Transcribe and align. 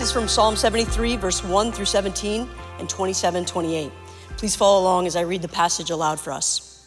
is 0.00 0.12
from 0.12 0.28
Psalm 0.28 0.56
73, 0.56 1.16
verse 1.16 1.44
1 1.44 1.72
through 1.72 1.84
17 1.84 2.48
and 2.78 2.88
27, 2.88 3.44
28. 3.44 3.92
Please 4.36 4.56
follow 4.56 4.82
along 4.82 5.06
as 5.06 5.16
I 5.16 5.22
read 5.22 5.42
the 5.42 5.48
passage 5.48 5.90
aloud 5.90 6.20
for 6.20 6.32
us. 6.32 6.86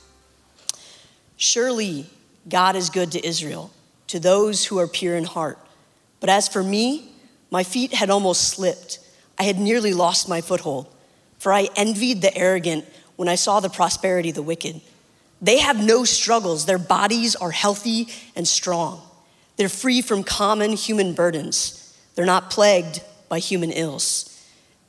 Surely 1.37 2.07
God 2.47 2.75
is 2.75 2.89
good 2.89 3.11
to 3.13 3.25
Israel, 3.25 3.71
to 4.07 4.19
those 4.19 4.65
who 4.65 4.77
are 4.79 4.87
pure 4.87 5.15
in 5.15 5.23
heart. 5.23 5.57
But 6.19 6.29
as 6.29 6.47
for 6.47 6.61
me, 6.61 7.11
my 7.49 7.63
feet 7.63 7.93
had 7.93 8.09
almost 8.09 8.47
slipped. 8.49 8.99
I 9.37 9.43
had 9.43 9.57
nearly 9.57 9.93
lost 9.93 10.27
my 10.29 10.41
foothold, 10.41 10.93
for 11.39 11.53
I 11.53 11.69
envied 11.75 12.21
the 12.21 12.35
arrogant 12.37 12.85
when 13.15 13.27
I 13.29 13.35
saw 13.35 13.59
the 13.59 13.69
prosperity 13.69 14.29
of 14.29 14.35
the 14.35 14.43
wicked. 14.43 14.81
They 15.41 15.59
have 15.59 15.83
no 15.83 16.03
struggles, 16.03 16.65
their 16.65 16.77
bodies 16.77 17.35
are 17.35 17.51
healthy 17.51 18.09
and 18.35 18.47
strong. 18.47 19.01
They're 19.55 19.69
free 19.69 20.01
from 20.01 20.23
common 20.23 20.73
human 20.73 21.13
burdens. 21.13 21.88
They're 22.15 22.25
not 22.25 22.49
plagued 22.49 23.01
by 23.27 23.39
human 23.39 23.71
ills. 23.71 24.25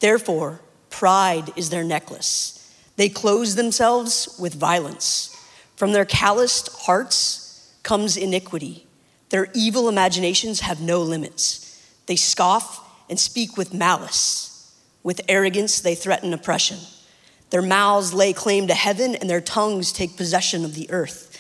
Therefore, 0.01 0.61
pride 0.89 1.53
is 1.57 1.71
their 1.71 1.85
necklace. 1.85 2.57
They 2.97 3.09
clothe 3.09 3.55
themselves 3.55 4.37
with 4.39 4.55
violence. 4.55 5.37
From 5.77 5.93
their 5.93 6.05
calloused 6.05 6.71
hearts 6.83 7.75
comes 7.83 8.17
iniquity. 8.17 8.87
Their 9.31 9.49
evil 9.55 9.89
imaginations 9.89 10.61
have 10.61 10.81
no 10.81 11.01
limits. 11.01 11.83
They 12.07 12.17
scoff 12.17 12.87
and 13.09 13.19
speak 13.19 13.57
with 13.57 13.73
malice. 13.73 14.75
With 15.03 15.21
arrogance, 15.29 15.81
they 15.81 15.95
threaten 15.95 16.35
oppression. 16.35 16.79
Their 17.51 17.63
mouths 17.63 18.13
lay 18.13 18.33
claim 18.33 18.67
to 18.69 18.75
heaven, 18.75 19.15
and 19.15 19.31
their 19.31 19.41
tongues 19.41 19.93
take 19.93 20.17
possession 20.17 20.65
of 20.65 20.75
the 20.75 20.91
earth. 20.91 21.39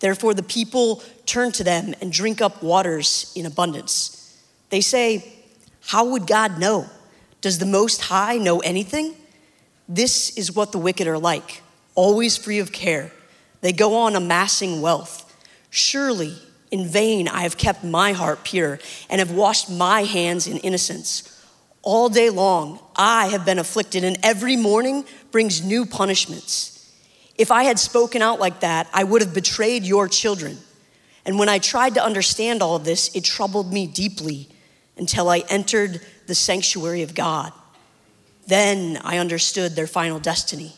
Therefore, 0.00 0.32
the 0.32 0.42
people 0.42 1.02
turn 1.26 1.52
to 1.52 1.64
them 1.64 1.94
and 2.00 2.12
drink 2.12 2.40
up 2.40 2.62
waters 2.62 3.32
in 3.36 3.46
abundance. 3.46 4.19
They 4.70 4.80
say, 4.80 5.32
How 5.86 6.06
would 6.06 6.26
God 6.26 6.58
know? 6.58 6.88
Does 7.40 7.58
the 7.58 7.66
Most 7.66 8.02
High 8.02 8.38
know 8.38 8.60
anything? 8.60 9.14
This 9.88 10.36
is 10.36 10.54
what 10.54 10.72
the 10.72 10.78
wicked 10.78 11.06
are 11.06 11.18
like, 11.18 11.62
always 11.94 12.36
free 12.36 12.60
of 12.60 12.72
care. 12.72 13.10
They 13.60 13.72
go 13.72 13.96
on 13.96 14.16
amassing 14.16 14.80
wealth. 14.80 15.26
Surely, 15.70 16.36
in 16.70 16.86
vain, 16.86 17.28
I 17.28 17.42
have 17.42 17.56
kept 17.56 17.82
my 17.82 18.12
heart 18.12 18.44
pure 18.44 18.78
and 19.08 19.18
have 19.18 19.32
washed 19.32 19.68
my 19.68 20.04
hands 20.04 20.46
in 20.46 20.58
innocence. 20.58 21.26
All 21.82 22.08
day 22.08 22.30
long, 22.30 22.78
I 22.94 23.28
have 23.28 23.44
been 23.44 23.58
afflicted, 23.58 24.04
and 24.04 24.18
every 24.22 24.56
morning 24.56 25.04
brings 25.32 25.64
new 25.64 25.86
punishments. 25.86 26.76
If 27.36 27.50
I 27.50 27.64
had 27.64 27.78
spoken 27.78 28.20
out 28.22 28.38
like 28.38 28.60
that, 28.60 28.88
I 28.92 29.02
would 29.02 29.22
have 29.22 29.34
betrayed 29.34 29.84
your 29.84 30.06
children. 30.08 30.58
And 31.24 31.38
when 31.38 31.48
I 31.48 31.58
tried 31.58 31.94
to 31.94 32.04
understand 32.04 32.62
all 32.62 32.76
of 32.76 32.84
this, 32.84 33.14
it 33.14 33.24
troubled 33.24 33.72
me 33.72 33.86
deeply 33.86 34.48
until 35.00 35.30
I 35.30 35.42
entered 35.48 36.00
the 36.26 36.34
sanctuary 36.34 37.02
of 37.02 37.14
God. 37.14 37.52
Then 38.46 39.00
I 39.02 39.16
understood 39.16 39.74
their 39.74 39.86
final 39.86 40.20
destiny. 40.20 40.74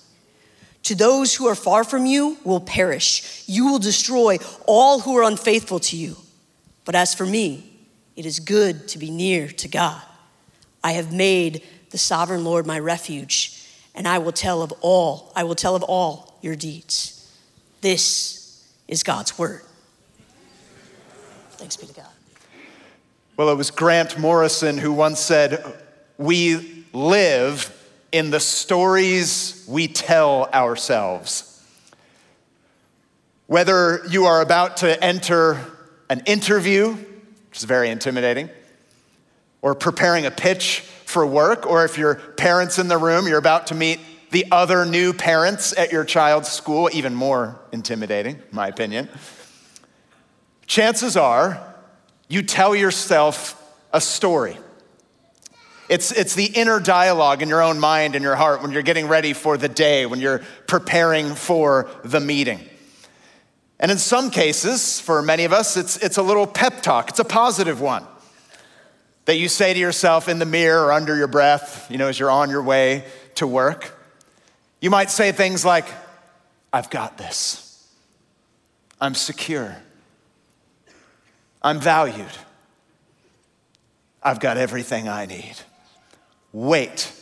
To 0.84 0.94
those 0.94 1.34
who 1.34 1.46
are 1.48 1.54
far 1.54 1.84
from 1.84 2.06
you 2.06 2.38
will 2.44 2.60
perish. 2.60 3.42
You 3.46 3.66
will 3.66 3.78
destroy 3.78 4.38
all 4.66 5.00
who 5.00 5.16
are 5.18 5.24
unfaithful 5.24 5.80
to 5.80 5.96
you. 5.96 6.16
But 6.84 6.94
as 6.94 7.14
for 7.14 7.26
me, 7.26 7.70
it 8.16 8.24
is 8.24 8.40
good 8.40 8.88
to 8.88 8.98
be 8.98 9.10
near 9.10 9.48
to 9.48 9.68
God. 9.68 10.00
I 10.84 10.92
have 10.92 11.12
made 11.12 11.62
the 11.90 11.98
sovereign 11.98 12.44
Lord 12.44 12.66
my 12.66 12.78
refuge, 12.78 13.66
and 13.94 14.06
I 14.06 14.18
will 14.18 14.32
tell 14.32 14.62
of 14.62 14.72
all, 14.80 15.32
I 15.34 15.44
will 15.44 15.54
tell 15.54 15.74
of 15.76 15.82
all 15.82 16.38
your 16.42 16.56
deeds. 16.56 17.30
This 17.80 18.66
is 18.86 19.02
God's 19.02 19.38
word. 19.38 19.62
Thanks 21.52 21.76
be 21.76 21.86
to 21.86 21.94
God. 21.94 22.11
Well, 23.34 23.48
it 23.48 23.54
was 23.54 23.70
Grant 23.70 24.18
Morrison 24.18 24.76
who 24.76 24.92
once 24.92 25.18
said, 25.18 25.64
We 26.18 26.84
live 26.92 27.72
in 28.12 28.28
the 28.28 28.40
stories 28.40 29.64
we 29.66 29.88
tell 29.88 30.50
ourselves. 30.52 31.48
Whether 33.46 34.02
you 34.10 34.26
are 34.26 34.42
about 34.42 34.78
to 34.78 35.02
enter 35.02 35.58
an 36.10 36.20
interview, 36.26 36.92
which 36.92 37.56
is 37.56 37.64
very 37.64 37.88
intimidating, 37.88 38.50
or 39.62 39.74
preparing 39.74 40.26
a 40.26 40.30
pitch 40.30 40.80
for 41.06 41.24
work, 41.26 41.66
or 41.66 41.86
if 41.86 41.96
your 41.96 42.16
parents 42.16 42.78
in 42.78 42.88
the 42.88 42.98
room, 42.98 43.26
you're 43.26 43.38
about 43.38 43.68
to 43.68 43.74
meet 43.74 43.98
the 44.30 44.44
other 44.50 44.84
new 44.84 45.14
parents 45.14 45.76
at 45.78 45.90
your 45.90 46.04
child's 46.04 46.50
school, 46.50 46.90
even 46.92 47.14
more 47.14 47.58
intimidating, 47.72 48.36
in 48.36 48.42
my 48.50 48.68
opinion. 48.68 49.08
Chances 50.66 51.16
are 51.16 51.71
you 52.28 52.42
tell 52.42 52.74
yourself 52.74 53.58
a 53.92 54.00
story. 54.00 54.56
It's, 55.88 56.10
it's 56.12 56.34
the 56.34 56.46
inner 56.46 56.80
dialogue 56.80 57.42
in 57.42 57.48
your 57.48 57.62
own 57.62 57.78
mind 57.78 58.14
and 58.14 58.22
your 58.22 58.36
heart 58.36 58.62
when 58.62 58.70
you're 58.70 58.82
getting 58.82 59.08
ready 59.08 59.32
for 59.32 59.58
the 59.58 59.68
day, 59.68 60.06
when 60.06 60.20
you're 60.20 60.40
preparing 60.66 61.34
for 61.34 61.90
the 62.04 62.20
meeting. 62.20 62.60
And 63.78 63.90
in 63.90 63.98
some 63.98 64.30
cases, 64.30 65.00
for 65.00 65.20
many 65.22 65.44
of 65.44 65.52
us, 65.52 65.76
it's, 65.76 65.96
it's 65.98 66.16
a 66.16 66.22
little 66.22 66.46
pep 66.46 66.82
talk, 66.82 67.10
it's 67.10 67.18
a 67.18 67.24
positive 67.24 67.80
one 67.80 68.06
that 69.24 69.36
you 69.36 69.48
say 69.48 69.72
to 69.74 69.78
yourself 69.78 70.28
in 70.28 70.38
the 70.38 70.46
mirror 70.46 70.86
or 70.86 70.92
under 70.92 71.16
your 71.16 71.28
breath, 71.28 71.90
you 71.90 71.98
know, 71.98 72.08
as 72.08 72.18
you're 72.18 72.30
on 72.30 72.50
your 72.50 72.62
way 72.62 73.04
to 73.36 73.46
work. 73.46 73.98
You 74.80 74.90
might 74.90 75.10
say 75.10 75.30
things 75.30 75.64
like, 75.64 75.86
I've 76.72 76.90
got 76.90 77.18
this. 77.18 77.86
I'm 79.00 79.14
secure. 79.14 79.76
I'm 81.62 81.80
valued. 81.80 82.26
I've 84.22 84.40
got 84.40 84.56
everything 84.56 85.08
I 85.08 85.26
need. 85.26 85.56
Wait 86.52 87.12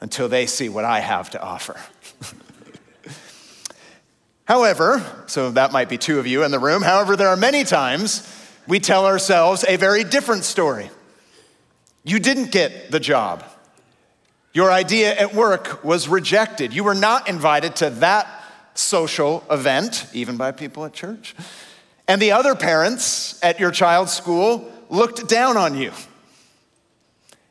until 0.00 0.28
they 0.28 0.46
see 0.46 0.68
what 0.68 0.84
I 0.84 1.00
have 1.00 1.30
to 1.30 1.42
offer. 1.42 1.76
However, 4.44 5.02
so 5.26 5.50
that 5.52 5.72
might 5.72 5.88
be 5.88 5.96
two 5.96 6.18
of 6.18 6.26
you 6.26 6.44
in 6.44 6.50
the 6.50 6.58
room. 6.58 6.82
However, 6.82 7.16
there 7.16 7.28
are 7.28 7.36
many 7.36 7.64
times 7.64 8.30
we 8.66 8.80
tell 8.80 9.06
ourselves 9.06 9.64
a 9.66 9.76
very 9.76 10.04
different 10.04 10.44
story. 10.44 10.90
You 12.04 12.18
didn't 12.18 12.50
get 12.50 12.90
the 12.90 13.00
job. 13.00 13.44
Your 14.52 14.70
idea 14.70 15.14
at 15.14 15.34
work 15.34 15.82
was 15.82 16.06
rejected. 16.08 16.72
You 16.72 16.84
were 16.84 16.94
not 16.94 17.28
invited 17.28 17.76
to 17.76 17.90
that 17.90 18.28
social 18.74 19.42
event, 19.50 20.06
even 20.12 20.36
by 20.36 20.52
people 20.52 20.84
at 20.84 20.92
church. 20.92 21.34
And 22.06 22.20
the 22.20 22.32
other 22.32 22.54
parents 22.54 23.42
at 23.42 23.58
your 23.58 23.70
child's 23.70 24.12
school 24.12 24.70
looked 24.90 25.28
down 25.28 25.56
on 25.56 25.76
you. 25.76 25.92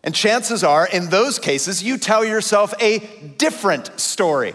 And 0.03 0.13
chances 0.13 0.63
are, 0.63 0.85
in 0.85 1.09
those 1.09 1.39
cases, 1.39 1.81
you 1.81 1.97
tell 1.97 2.25
yourself 2.25 2.73
a 2.81 2.99
different 3.37 3.99
story, 3.99 4.53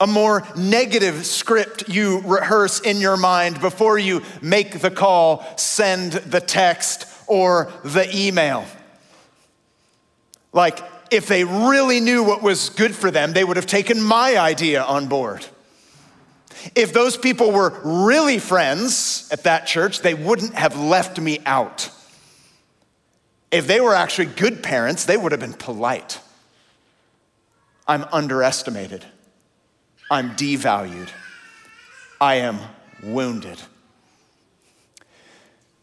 a 0.00 0.06
more 0.06 0.46
negative 0.56 1.24
script 1.24 1.88
you 1.88 2.20
rehearse 2.22 2.80
in 2.80 3.00
your 3.00 3.16
mind 3.16 3.60
before 3.60 3.96
you 3.96 4.22
make 4.42 4.80
the 4.80 4.90
call, 4.90 5.46
send 5.56 6.12
the 6.12 6.40
text, 6.40 7.06
or 7.28 7.72
the 7.84 8.08
email. 8.14 8.64
Like, 10.52 10.80
if 11.10 11.28
they 11.28 11.44
really 11.44 12.00
knew 12.00 12.24
what 12.24 12.42
was 12.42 12.70
good 12.70 12.94
for 12.94 13.10
them, 13.10 13.32
they 13.32 13.44
would 13.44 13.56
have 13.56 13.66
taken 13.66 14.02
my 14.02 14.36
idea 14.36 14.82
on 14.82 15.06
board. 15.06 15.46
If 16.74 16.92
those 16.92 17.16
people 17.16 17.52
were 17.52 17.78
really 17.84 18.38
friends 18.38 19.28
at 19.30 19.44
that 19.44 19.66
church, 19.66 20.00
they 20.00 20.14
wouldn't 20.14 20.54
have 20.54 20.78
left 20.78 21.20
me 21.20 21.40
out. 21.46 21.90
If 23.50 23.66
they 23.66 23.80
were 23.80 23.94
actually 23.94 24.26
good 24.26 24.62
parents, 24.62 25.04
they 25.04 25.16
would 25.16 25.32
have 25.32 25.40
been 25.40 25.54
polite. 25.54 26.20
I'm 27.86 28.04
underestimated. 28.12 29.04
I'm 30.10 30.30
devalued. 30.30 31.08
I 32.20 32.36
am 32.36 32.58
wounded. 33.02 33.58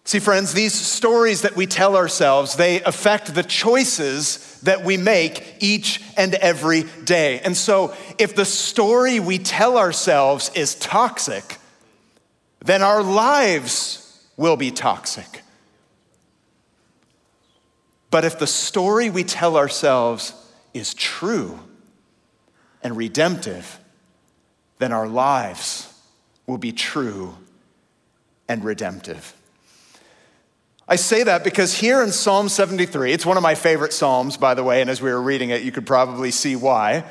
See, 0.05 0.19
friends, 0.19 0.53
these 0.53 0.73
stories 0.73 1.43
that 1.43 1.55
we 1.55 1.65
tell 1.65 1.95
ourselves, 1.95 2.55
they 2.55 2.81
affect 2.83 3.33
the 3.33 3.43
choices 3.43 4.59
that 4.61 4.83
we 4.83 4.97
make 4.97 5.55
each 5.59 6.01
and 6.17 6.35
every 6.35 6.83
day. 7.05 7.39
And 7.39 7.55
so, 7.55 7.93
if 8.17 8.35
the 8.35 8.45
story 8.45 9.21
we 9.21 9.37
tell 9.37 9.77
ourselves 9.77 10.51
is 10.55 10.75
toxic, 10.75 11.57
then 12.59 12.81
our 12.81 13.01
lives 13.01 14.27
will 14.35 14.57
be 14.57 14.71
toxic. 14.71 15.41
But 18.11 18.25
if 18.25 18.37
the 18.37 18.47
story 18.47 19.09
we 19.09 19.23
tell 19.23 19.55
ourselves 19.55 20.33
is 20.73 20.93
true 20.93 21.59
and 22.83 22.97
redemptive, 22.97 23.79
then 24.79 24.91
our 24.91 25.07
lives 25.07 25.91
will 26.45 26.57
be 26.57 26.73
true 26.73 27.35
and 28.49 28.63
redemptive. 28.63 29.33
I 30.87 30.97
say 30.97 31.23
that 31.23 31.43
because 31.43 31.73
here 31.73 32.03
in 32.03 32.11
Psalm 32.11 32.49
73, 32.49 33.13
it's 33.13 33.25
one 33.25 33.37
of 33.37 33.43
my 33.43 33.55
favorite 33.55 33.93
Psalms, 33.93 34.35
by 34.35 34.53
the 34.53 34.63
way, 34.63 34.81
and 34.81 34.89
as 34.89 35.01
we 35.01 35.11
were 35.11 35.21
reading 35.21 35.49
it, 35.49 35.63
you 35.63 35.71
could 35.71 35.87
probably 35.87 36.29
see 36.31 36.55
why. 36.55 37.05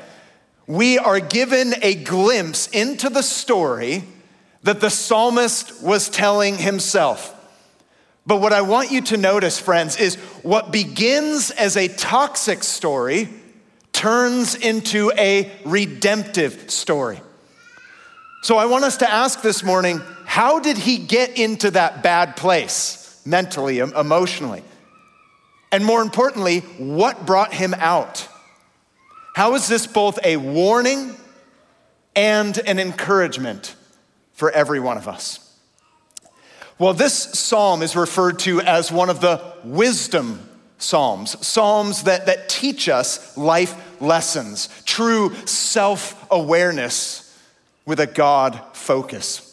We 0.67 0.99
are 0.99 1.19
given 1.19 1.73
a 1.81 1.95
glimpse 1.95 2.67
into 2.67 3.09
the 3.09 3.23
story 3.23 4.03
that 4.61 4.79
the 4.79 4.89
psalmist 4.89 5.81
was 5.81 6.07
telling 6.07 6.57
himself. 6.57 7.35
But 8.25 8.39
what 8.39 8.53
I 8.53 8.61
want 8.61 8.91
you 8.91 9.01
to 9.01 9.17
notice, 9.17 9.59
friends, 9.59 9.97
is 9.97 10.15
what 10.43 10.71
begins 10.71 11.51
as 11.51 11.75
a 11.75 11.89
toxic 11.89 12.63
story 12.63 13.27
turns 13.91 14.55
into 14.55 15.11
a 15.17 15.51
redemptive 15.65 16.71
story. 16.71 17.19
So 18.43 18.57
I 18.57 18.65
want 18.65 18.85
us 18.85 18.97
to 18.97 19.09
ask 19.09 19.41
this 19.41 19.63
morning 19.63 20.01
how 20.25 20.59
did 20.59 20.77
he 20.77 20.97
get 20.97 21.37
into 21.37 21.71
that 21.71 22.01
bad 22.03 22.37
place, 22.37 23.02
mentally, 23.25 23.79
emotionally? 23.79 24.63
And 25.71 25.83
more 25.83 26.01
importantly, 26.01 26.59
what 26.77 27.25
brought 27.25 27.53
him 27.53 27.73
out? 27.75 28.27
How 29.35 29.55
is 29.55 29.67
this 29.67 29.87
both 29.87 30.19
a 30.23 30.37
warning 30.37 31.15
and 32.15 32.57
an 32.67 32.79
encouragement 32.79 33.75
for 34.33 34.51
every 34.51 34.79
one 34.79 34.97
of 34.97 35.07
us? 35.07 35.39
Well, 36.77 36.93
this 36.93 37.13
psalm 37.13 37.81
is 37.81 37.95
referred 37.95 38.39
to 38.39 38.61
as 38.61 38.91
one 38.91 39.09
of 39.09 39.21
the 39.21 39.41
wisdom 39.63 40.49
psalms, 40.77 41.45
psalms 41.45 42.03
that, 42.03 42.25
that 42.25 42.49
teach 42.49 42.89
us 42.89 43.37
life 43.37 44.01
lessons, 44.01 44.69
true 44.85 45.33
self 45.45 46.27
awareness 46.29 47.39
with 47.85 47.99
a 47.99 48.07
God 48.07 48.61
focus. 48.73 49.52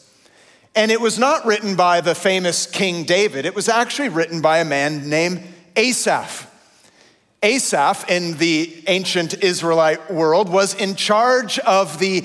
And 0.74 0.90
it 0.90 1.00
was 1.00 1.18
not 1.18 1.44
written 1.44 1.74
by 1.76 2.00
the 2.00 2.14
famous 2.14 2.66
King 2.66 3.04
David, 3.04 3.44
it 3.46 3.54
was 3.54 3.68
actually 3.68 4.08
written 4.08 4.40
by 4.40 4.58
a 4.58 4.64
man 4.64 5.08
named 5.08 5.42
Asaph. 5.76 6.46
Asaph, 7.42 8.04
in 8.10 8.36
the 8.36 8.84
ancient 8.86 9.42
Israelite 9.42 10.10
world, 10.10 10.50
was 10.50 10.74
in 10.74 10.94
charge 10.94 11.58
of 11.60 11.98
the 11.98 12.24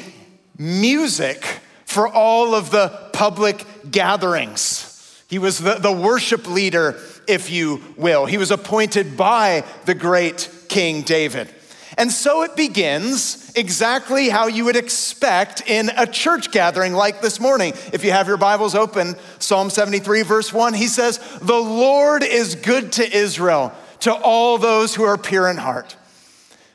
music 0.57 1.45
for 1.85 2.07
all 2.07 2.53
of 2.53 2.69
the 2.69 2.89
public 3.13 3.65
gatherings. 3.89 4.91
He 5.29 5.39
was 5.39 5.59
the, 5.59 5.75
the 5.75 5.91
worship 5.91 6.47
leader, 6.47 6.99
if 7.27 7.49
you 7.49 7.81
will. 7.95 8.25
He 8.25 8.37
was 8.37 8.51
appointed 8.51 9.15
by 9.15 9.63
the 9.85 9.95
great 9.95 10.49
King 10.67 11.01
David. 11.01 11.49
And 11.97 12.11
so 12.11 12.43
it 12.43 12.55
begins 12.55 13.51
exactly 13.55 14.27
how 14.27 14.47
you 14.47 14.65
would 14.65 14.75
expect 14.75 15.67
in 15.67 15.89
a 15.95 16.05
church 16.05 16.51
gathering 16.51 16.93
like 16.93 17.21
this 17.21 17.39
morning. 17.39 17.73
If 17.93 18.03
you 18.03 18.11
have 18.11 18.27
your 18.27 18.37
Bibles 18.37 18.75
open, 18.75 19.15
Psalm 19.39 19.69
73, 19.69 20.23
verse 20.23 20.51
1, 20.51 20.73
he 20.73 20.87
says, 20.87 21.19
The 21.41 21.53
Lord 21.53 22.23
is 22.23 22.55
good 22.55 22.91
to 22.93 23.17
Israel, 23.17 23.73
to 24.01 24.13
all 24.13 24.57
those 24.57 24.93
who 24.93 25.03
are 25.03 25.17
pure 25.17 25.49
in 25.49 25.57
heart. 25.57 25.95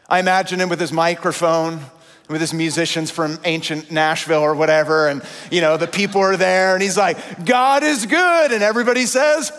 I 0.09 0.21
imagine 0.21 0.61
him 0.61 0.71
with 0.71 0.81
his 0.81 0.93
microphone, 0.93 1.81
with 2.29 2.41
his 2.41 2.55
musicians 2.55 3.11
from 3.11 3.39
ancient 3.45 3.91
Nashville 3.91 4.41
or 4.41 4.55
whatever, 4.55 5.09
and 5.09 5.23
you 5.51 5.61
know, 5.61 5.77
the 5.77 5.87
people 5.87 6.23
are 6.23 6.37
there, 6.37 6.75
and 6.75 6.83
he's 6.83 6.97
like, 6.97 7.45
God 7.45 7.83
is 7.83 8.07
good, 8.07 8.53
and 8.53 8.63
everybody 8.63 9.05
says, 9.05 9.53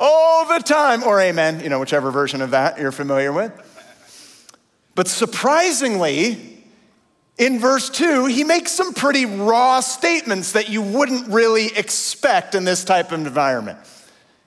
all 0.00 0.46
the 0.46 0.58
time, 0.58 1.02
or 1.04 1.20
amen, 1.20 1.60
you 1.60 1.68
know, 1.68 1.78
whichever 1.78 2.10
version 2.10 2.42
of 2.42 2.50
that 2.50 2.78
you're 2.78 2.92
familiar 2.92 3.32
with. 3.32 3.52
But 4.98 5.06
surprisingly, 5.06 6.58
in 7.36 7.60
verse 7.60 7.88
2, 7.88 8.26
he 8.26 8.42
makes 8.42 8.72
some 8.72 8.92
pretty 8.92 9.26
raw 9.26 9.78
statements 9.78 10.50
that 10.54 10.70
you 10.70 10.82
wouldn't 10.82 11.28
really 11.28 11.66
expect 11.66 12.56
in 12.56 12.64
this 12.64 12.82
type 12.82 13.12
of 13.12 13.20
environment. 13.20 13.78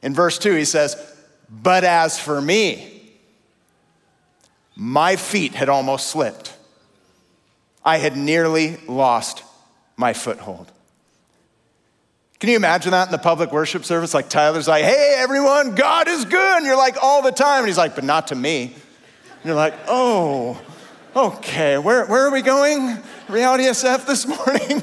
In 0.01 0.13
verse 0.13 0.37
2, 0.37 0.53
he 0.53 0.65
says, 0.65 0.97
But 1.49 1.85
as 1.85 2.19
for 2.19 2.41
me, 2.41 3.13
my 4.75 5.15
feet 5.15 5.55
had 5.55 5.69
almost 5.69 6.07
slipped. 6.07 6.53
I 7.85 7.95
had 7.95 8.17
nearly 8.17 8.75
lost 8.89 9.45
my 9.95 10.11
foothold. 10.11 10.69
Can 12.41 12.49
you 12.49 12.57
imagine 12.57 12.91
that 12.91 13.07
in 13.07 13.13
the 13.13 13.19
public 13.19 13.53
worship 13.53 13.85
service? 13.85 14.13
Like 14.13 14.27
Tyler's 14.27 14.67
like, 14.67 14.83
hey, 14.83 15.15
everyone, 15.17 15.75
God 15.75 16.09
is 16.09 16.25
good. 16.25 16.57
And 16.57 16.65
you're 16.65 16.75
like, 16.75 16.97
all 17.01 17.21
the 17.21 17.31
time. 17.31 17.59
And 17.59 17.67
he's 17.67 17.77
like, 17.77 17.95
but 17.95 18.03
not 18.03 18.27
to 18.27 18.35
me. 18.35 18.75
You're 19.43 19.55
like, 19.55 19.73
oh, 19.87 20.61
okay, 21.15 21.77
where, 21.77 22.05
where 22.05 22.27
are 22.27 22.31
we 22.31 22.41
going? 22.41 22.97
Reality 23.27 23.63
SF 23.63 24.05
this 24.05 24.27
morning? 24.27 24.81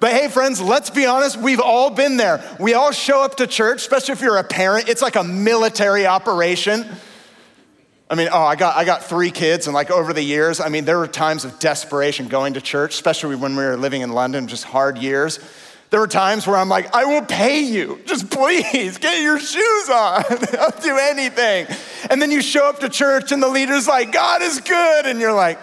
But 0.00 0.12
hey, 0.12 0.28
friends, 0.28 0.60
let's 0.60 0.90
be 0.90 1.06
honest, 1.06 1.36
we've 1.36 1.60
all 1.60 1.90
been 1.90 2.16
there. 2.16 2.42
We 2.58 2.74
all 2.74 2.92
show 2.92 3.22
up 3.22 3.36
to 3.36 3.46
church, 3.46 3.78
especially 3.78 4.12
if 4.12 4.20
you're 4.20 4.38
a 4.38 4.44
parent. 4.44 4.88
It's 4.88 5.02
like 5.02 5.16
a 5.16 5.24
military 5.24 6.06
operation. 6.06 6.86
I 8.10 8.14
mean, 8.14 8.28
oh, 8.30 8.42
I 8.42 8.54
got, 8.54 8.76
I 8.76 8.84
got 8.84 9.02
three 9.02 9.30
kids, 9.30 9.66
and 9.66 9.74
like 9.74 9.90
over 9.90 10.12
the 10.12 10.22
years, 10.22 10.60
I 10.60 10.68
mean, 10.68 10.84
there 10.84 10.98
were 10.98 11.08
times 11.08 11.44
of 11.44 11.58
desperation 11.58 12.28
going 12.28 12.54
to 12.54 12.60
church, 12.60 12.94
especially 12.94 13.36
when 13.36 13.56
we 13.56 13.64
were 13.64 13.76
living 13.76 14.02
in 14.02 14.12
London, 14.12 14.46
just 14.46 14.64
hard 14.64 14.98
years. 14.98 15.38
There 15.94 16.02
are 16.02 16.08
times 16.08 16.44
where 16.44 16.56
I'm 16.56 16.68
like, 16.68 16.92
I 16.92 17.04
will 17.04 17.24
pay 17.24 17.60
you. 17.60 18.00
Just 18.04 18.28
please 18.28 18.98
get 18.98 19.22
your 19.22 19.38
shoes 19.38 19.88
on. 19.88 20.24
I'll 20.58 20.80
do 20.80 20.98
anything. 20.98 21.68
And 22.10 22.20
then 22.20 22.32
you 22.32 22.42
show 22.42 22.68
up 22.68 22.80
to 22.80 22.88
church 22.88 23.30
and 23.30 23.40
the 23.40 23.46
leader's 23.48 23.86
like, 23.86 24.10
God 24.10 24.42
is 24.42 24.60
good. 24.60 25.06
And 25.06 25.20
you're 25.20 25.32
like, 25.32 25.56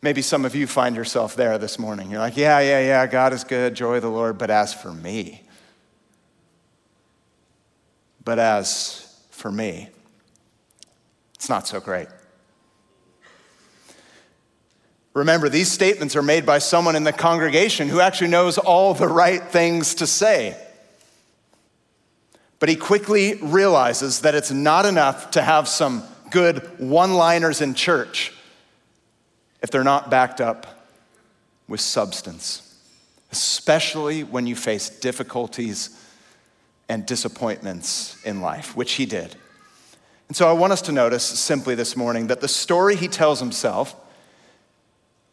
Maybe 0.00 0.22
some 0.22 0.46
of 0.46 0.54
you 0.54 0.66
find 0.66 0.96
yourself 0.96 1.36
there 1.36 1.58
this 1.58 1.78
morning. 1.78 2.10
You're 2.10 2.20
like, 2.20 2.38
yeah, 2.38 2.60
yeah, 2.60 2.80
yeah, 2.80 3.06
God 3.06 3.34
is 3.34 3.44
good, 3.44 3.74
joy 3.74 3.96
of 3.96 4.02
the 4.02 4.08
Lord. 4.08 4.38
But 4.38 4.48
as 4.48 4.72
for 4.72 4.94
me, 4.94 5.42
but 8.24 8.38
as 8.38 9.14
for 9.28 9.52
me, 9.52 9.90
it's 11.34 11.50
not 11.50 11.68
so 11.68 11.80
great. 11.80 12.08
Remember, 15.16 15.48
these 15.48 15.72
statements 15.72 16.14
are 16.14 16.22
made 16.22 16.44
by 16.44 16.58
someone 16.58 16.94
in 16.94 17.02
the 17.02 17.12
congregation 17.12 17.88
who 17.88 18.00
actually 18.00 18.28
knows 18.28 18.58
all 18.58 18.92
the 18.92 19.08
right 19.08 19.42
things 19.42 19.94
to 19.94 20.06
say. 20.06 20.54
But 22.58 22.68
he 22.68 22.76
quickly 22.76 23.36
realizes 23.36 24.20
that 24.20 24.34
it's 24.34 24.50
not 24.50 24.84
enough 24.84 25.30
to 25.30 25.40
have 25.40 25.68
some 25.68 26.04
good 26.30 26.58
one 26.78 27.14
liners 27.14 27.62
in 27.62 27.72
church 27.72 28.34
if 29.62 29.70
they're 29.70 29.82
not 29.82 30.10
backed 30.10 30.42
up 30.42 30.84
with 31.66 31.80
substance, 31.80 32.78
especially 33.32 34.22
when 34.22 34.46
you 34.46 34.54
face 34.54 34.90
difficulties 34.90 35.98
and 36.90 37.06
disappointments 37.06 38.22
in 38.22 38.42
life, 38.42 38.76
which 38.76 38.92
he 38.92 39.06
did. 39.06 39.34
And 40.28 40.36
so 40.36 40.46
I 40.46 40.52
want 40.52 40.74
us 40.74 40.82
to 40.82 40.92
notice 40.92 41.24
simply 41.24 41.74
this 41.74 41.96
morning 41.96 42.26
that 42.26 42.42
the 42.42 42.48
story 42.48 42.96
he 42.96 43.08
tells 43.08 43.40
himself 43.40 43.96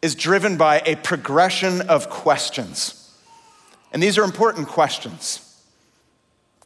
is 0.04 0.14
driven 0.14 0.58
by 0.58 0.82
a 0.84 0.96
progression 0.96 1.80
of 1.88 2.10
questions. 2.10 3.10
And 3.90 4.02
these 4.02 4.18
are 4.18 4.22
important 4.22 4.68
questions 4.68 5.40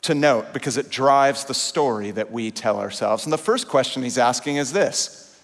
to 0.03 0.13
note 0.13 0.53
because 0.53 0.77
it 0.77 0.91
drives 0.91 1.45
the 1.45 1.55
story 1.55 2.11
that 2.11 2.33
we 2.33 2.51
tell 2.51 2.81
ourselves. 2.81 3.23
And 3.23 3.33
the 3.33 3.39
first 3.39 3.69
question 3.69 4.03
he's 4.03 4.19
asking 4.19 4.57
is 4.57 4.73
this 4.73 5.41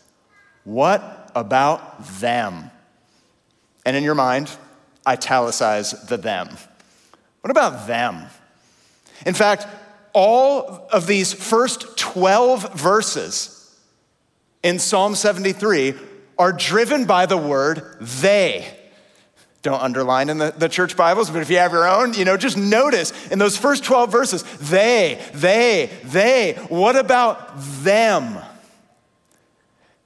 What 0.65 1.31
about 1.37 2.05
them? 2.19 2.73
And 3.87 3.97
in 3.97 4.03
your 4.03 4.17
mind, 4.17 4.51
italicize 5.07 5.93
the 6.09 6.17
them. 6.17 6.49
What 7.43 7.53
about 7.53 7.87
them? 7.87 8.25
In 9.25 9.35
fact, 9.35 9.69
all 10.13 10.89
of 10.91 11.07
these 11.07 11.33
first 11.33 11.97
12 11.97 12.75
verses 12.75 13.79
in 14.65 14.81
Psalm 14.81 15.15
73 15.15 15.95
are 16.39 16.53
driven 16.53 17.05
by 17.05 17.27
the 17.27 17.37
word 17.37 17.97
they. 18.01 18.67
Don't 19.63 19.81
underline 19.81 20.29
in 20.29 20.37
the, 20.37 20.53
the 20.57 20.69
church 20.69 20.95
Bibles, 20.95 21.31
but 21.31 21.41
if 21.41 21.49
you 21.49 21.57
have 21.57 21.73
your 21.73 21.89
own, 21.89 22.13
you 22.13 22.27
know, 22.27 22.37
just 22.37 22.57
notice 22.57 23.13
in 23.29 23.39
those 23.39 23.57
first 23.57 23.83
12 23.83 24.13
verses, 24.13 24.43
they, 24.59 25.19
they, 25.33 25.91
they. 26.05 26.53
What 26.69 26.97
about 26.97 27.51
them? 27.83 28.37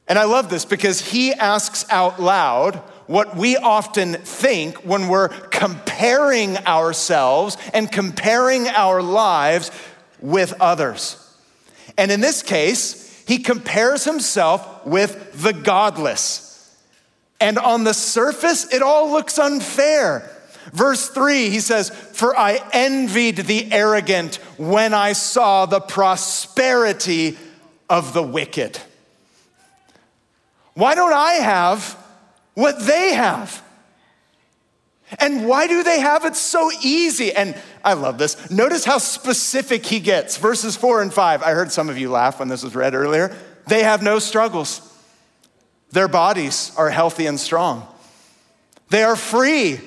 And 0.07 0.19
I 0.19 0.25
love 0.25 0.49
this 0.49 0.65
because 0.65 1.01
he 1.01 1.33
asks 1.33 1.85
out 1.91 2.21
loud 2.21 2.77
what 3.09 3.37
we 3.37 3.57
often 3.57 4.15
think 4.15 4.77
when 4.85 5.09
we're 5.09 5.29
comparing 5.29 6.57
ourselves 6.59 7.57
and 7.75 7.91
comparing 7.91 8.69
our 8.69 9.03
lives 9.03 9.71
with 10.21 10.55
others. 10.61 11.25
And 11.97 12.13
in 12.13 12.21
this 12.21 12.43
case, 12.43 13.08
he 13.29 13.39
compares 13.39 14.05
himself 14.05 14.87
with 14.87 15.43
the 15.43 15.53
godless. 15.53 16.75
And 17.39 17.59
on 17.59 17.85
the 17.85 17.93
surface, 17.93 18.73
it 18.73 18.81
all 18.81 19.11
looks 19.13 19.39
unfair. 19.39 20.35
Verse 20.73 21.11
3, 21.11 21.51
he 21.51 21.61
says, 21.61 21.91
For 21.91 22.35
I 22.35 22.59
envied 22.73 23.37
the 23.37 23.71
arrogant 23.71 24.37
when 24.57 24.95
I 24.95 25.13
saw 25.13 25.67
the 25.67 25.79
prosperity 25.79 27.37
of 27.91 28.15
the 28.15 28.23
wicked. 28.23 28.81
Why 30.73 30.95
don't 30.95 31.13
I 31.13 31.33
have 31.33 31.99
what 32.55 32.81
they 32.81 33.13
have? 33.13 33.63
And 35.19 35.47
why 35.47 35.67
do 35.67 35.83
they 35.83 36.01
have 36.01 36.25
it 36.25 36.37
so 36.37 36.71
easy? 36.83 37.33
And 37.33 37.57
I 37.85 37.95
love 37.95 38.19
this. 38.19 38.51
Notice 38.51 38.85
how 38.85 38.99
specific 38.99 39.87
he 39.87 40.01
gets. 40.01 40.37
Verses 40.37 40.77
four 40.77 41.01
and 41.01 41.13
five. 41.13 41.43
I 41.43 41.53
heard 41.53 41.73
some 41.73 41.89
of 41.89 41.97
you 41.97 42.11
laugh 42.11 42.39
when 42.39 42.49
this 42.49 42.63
was 42.63 42.75
read 42.75 42.95
earlier. 42.95 43.35
They 43.67 43.83
have 43.83 44.03
no 44.03 44.19
struggles, 44.19 44.81
their 45.91 46.09
bodies 46.09 46.73
are 46.77 46.91
healthy 46.91 47.27
and 47.27 47.39
strong. 47.39 47.87
They 48.91 49.03
are 49.03 49.17
free 49.17 49.81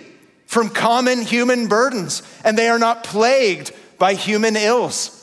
from 0.45 0.69
common 0.69 1.21
human 1.21 1.67
burdens, 1.67 2.21
and 2.43 2.57
they 2.57 2.67
are 2.67 2.79
not 2.79 3.03
plagued 3.03 3.71
by 3.97 4.13
human 4.13 4.55
ills. 4.55 5.17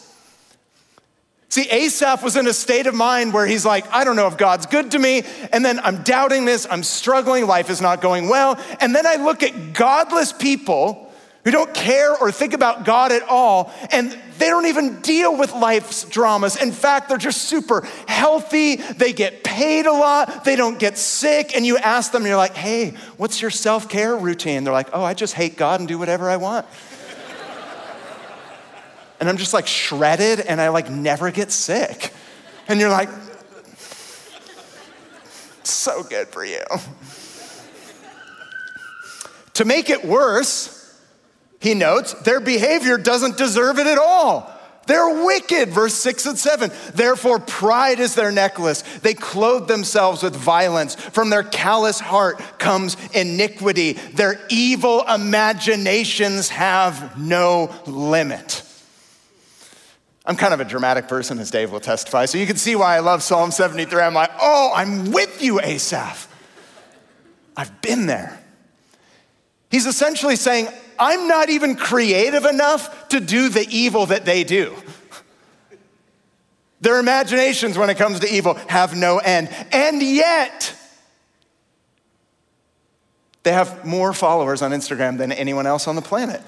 See, 1.50 1.67
Asaph 1.71 2.23
was 2.23 2.37
in 2.37 2.47
a 2.47 2.52
state 2.52 2.87
of 2.87 2.95
mind 2.95 3.33
where 3.33 3.47
he's 3.47 3.64
like, 3.64 3.90
I 3.90 4.05
don't 4.05 4.17
know 4.17 4.26
if 4.26 4.37
God's 4.37 4.67
good 4.67 4.90
to 4.90 4.99
me. 4.99 5.23
And 5.50 5.64
then 5.64 5.81
I'm 5.81 6.02
doubting 6.02 6.45
this, 6.45 6.67
I'm 6.71 6.83
struggling, 6.83 7.47
life 7.47 7.71
is 7.71 7.81
not 7.81 8.02
going 8.02 8.28
well. 8.28 8.61
And 8.81 8.95
then 8.95 9.07
I 9.07 9.17
look 9.17 9.43
at 9.43 9.73
godless 9.73 10.33
people 10.33 11.11
who 11.45 11.50
don't 11.50 11.73
care 11.73 12.14
or 12.14 12.31
think 12.31 12.52
about 12.52 12.85
God 12.85 13.12
at 13.12 13.23
all, 13.23 13.73
and 13.90 14.11
they 14.38 14.50
don't 14.50 14.67
even 14.67 15.00
deal 15.00 15.35
with 15.35 15.55
life's 15.55 16.05
dramas. 16.05 16.61
In 16.61 16.73
fact, 16.73 17.09
they're 17.09 17.17
just 17.17 17.43
super 17.43 17.88
healthy. 18.07 18.76
They 18.76 19.14
get 19.14 19.43
paid 19.43 19.87
a 19.87 19.93
lot. 19.93 20.45
They 20.45 20.57
don't 20.57 20.78
get 20.78 20.99
sick. 20.99 21.57
And 21.57 21.64
you 21.64 21.78
ask 21.78 22.12
them, 22.12 22.26
you're 22.26 22.37
like, 22.37 22.55
hey, 22.55 22.90
what's 23.17 23.40
your 23.40 23.50
self 23.50 23.88
care 23.88 24.14
routine? 24.14 24.64
They're 24.64 24.75
like, 24.75 24.90
oh, 24.93 25.02
I 25.02 25.14
just 25.14 25.33
hate 25.33 25.57
God 25.57 25.81
and 25.81 25.88
do 25.88 25.99
whatever 25.99 26.28
I 26.28 26.37
want 26.37 26.67
and 29.21 29.29
I'm 29.29 29.37
just 29.37 29.55
like 29.55 29.67
shredded 29.67 30.41
and 30.41 30.61
I 30.61 30.69
like 30.69 30.91
never 30.91 31.31
get 31.31 31.51
sick. 31.51 32.13
And 32.69 32.79
you're 32.79 32.91
like, 32.91 33.09
so 35.65 36.03
good 36.03 36.29
for 36.29 36.45
you. 36.45 36.63
to 39.55 39.65
make 39.65 39.91
it 39.91 40.05
worse, 40.05 40.99
he 41.61 41.75
notes, 41.75 42.13
their 42.23 42.41
behavior 42.41 42.99
doesn't 42.99 43.37
deserve 43.37 43.79
it 43.79 43.87
at 43.87 43.99
all. 43.99 44.55
They're 44.87 45.25
wicked, 45.25 45.69
verse 45.69 45.93
six 45.93 46.25
and 46.25 46.39
seven. 46.39 46.71
Therefore, 46.95 47.39
pride 47.39 48.01
is 48.01 48.15
their 48.15 48.33
necklace. 48.33 48.81
They 49.01 49.13
clothe 49.13 49.69
themselves 49.69 50.23
with 50.23 50.35
violence. 50.35 50.95
From 50.95 51.29
their 51.29 51.43
callous 51.43 52.01
heart 52.01 52.39
comes 52.59 52.97
iniquity. 53.13 53.93
Their 53.93 54.41
evil 54.49 55.03
imaginations 55.03 56.49
have 56.49 57.19
no 57.19 57.71
limit. 57.87 58.63
I'm 60.28 60.37
kind 60.37 60.52
of 60.52 60.61
a 60.61 60.64
dramatic 60.66 61.08
person, 61.08 61.38
as 61.38 61.50
Dave 61.50 61.73
will 61.73 61.80
testify. 61.80 62.26
So 62.26 62.37
you 62.37 62.47
can 62.47 62.58
see 62.58 62.76
why 62.76 62.94
I 62.94 62.99
love 63.00 63.23
Psalm 63.23 63.50
73. 63.50 64.02
I'm 64.02 64.12
like, 64.12 64.30
oh, 64.38 64.70
I'm 64.75 65.11
with 65.11 65.42
you, 65.42 65.58
Asaph. 65.58 66.28
I've 67.56 67.80
been 67.80 68.04
there. 68.04 68.38
He's 69.70 69.87
essentially 69.87 70.37
saying, 70.37 70.68
I'm 70.99 71.28
not 71.28 71.49
even 71.49 71.76
creative 71.76 72.44
enough 72.44 73.08
to 73.08 73.20
do 73.20 73.49
the 73.49 73.66
evil 73.70 74.04
that 74.06 74.26
they 74.26 74.44
do. 74.44 74.76
Their 76.82 77.00
imaginations 77.00 77.78
when 77.78 77.88
it 77.88 77.97
comes 77.97 78.20
to 78.20 78.28
evil 78.30 78.52
have 78.68 78.94
no 78.94 79.18
end. 79.18 79.49
And 79.73 80.02
yet, 80.02 80.75
they 83.44 83.52
have 83.52 83.82
more 83.87 84.12
followers 84.12 84.61
on 84.61 84.73
Instagram 84.73 85.16
than 85.16 85.32
anyone 85.32 85.66
else 85.66 85.88
on 85.88 85.97
the 85.97 86.02
planet. 86.02 86.42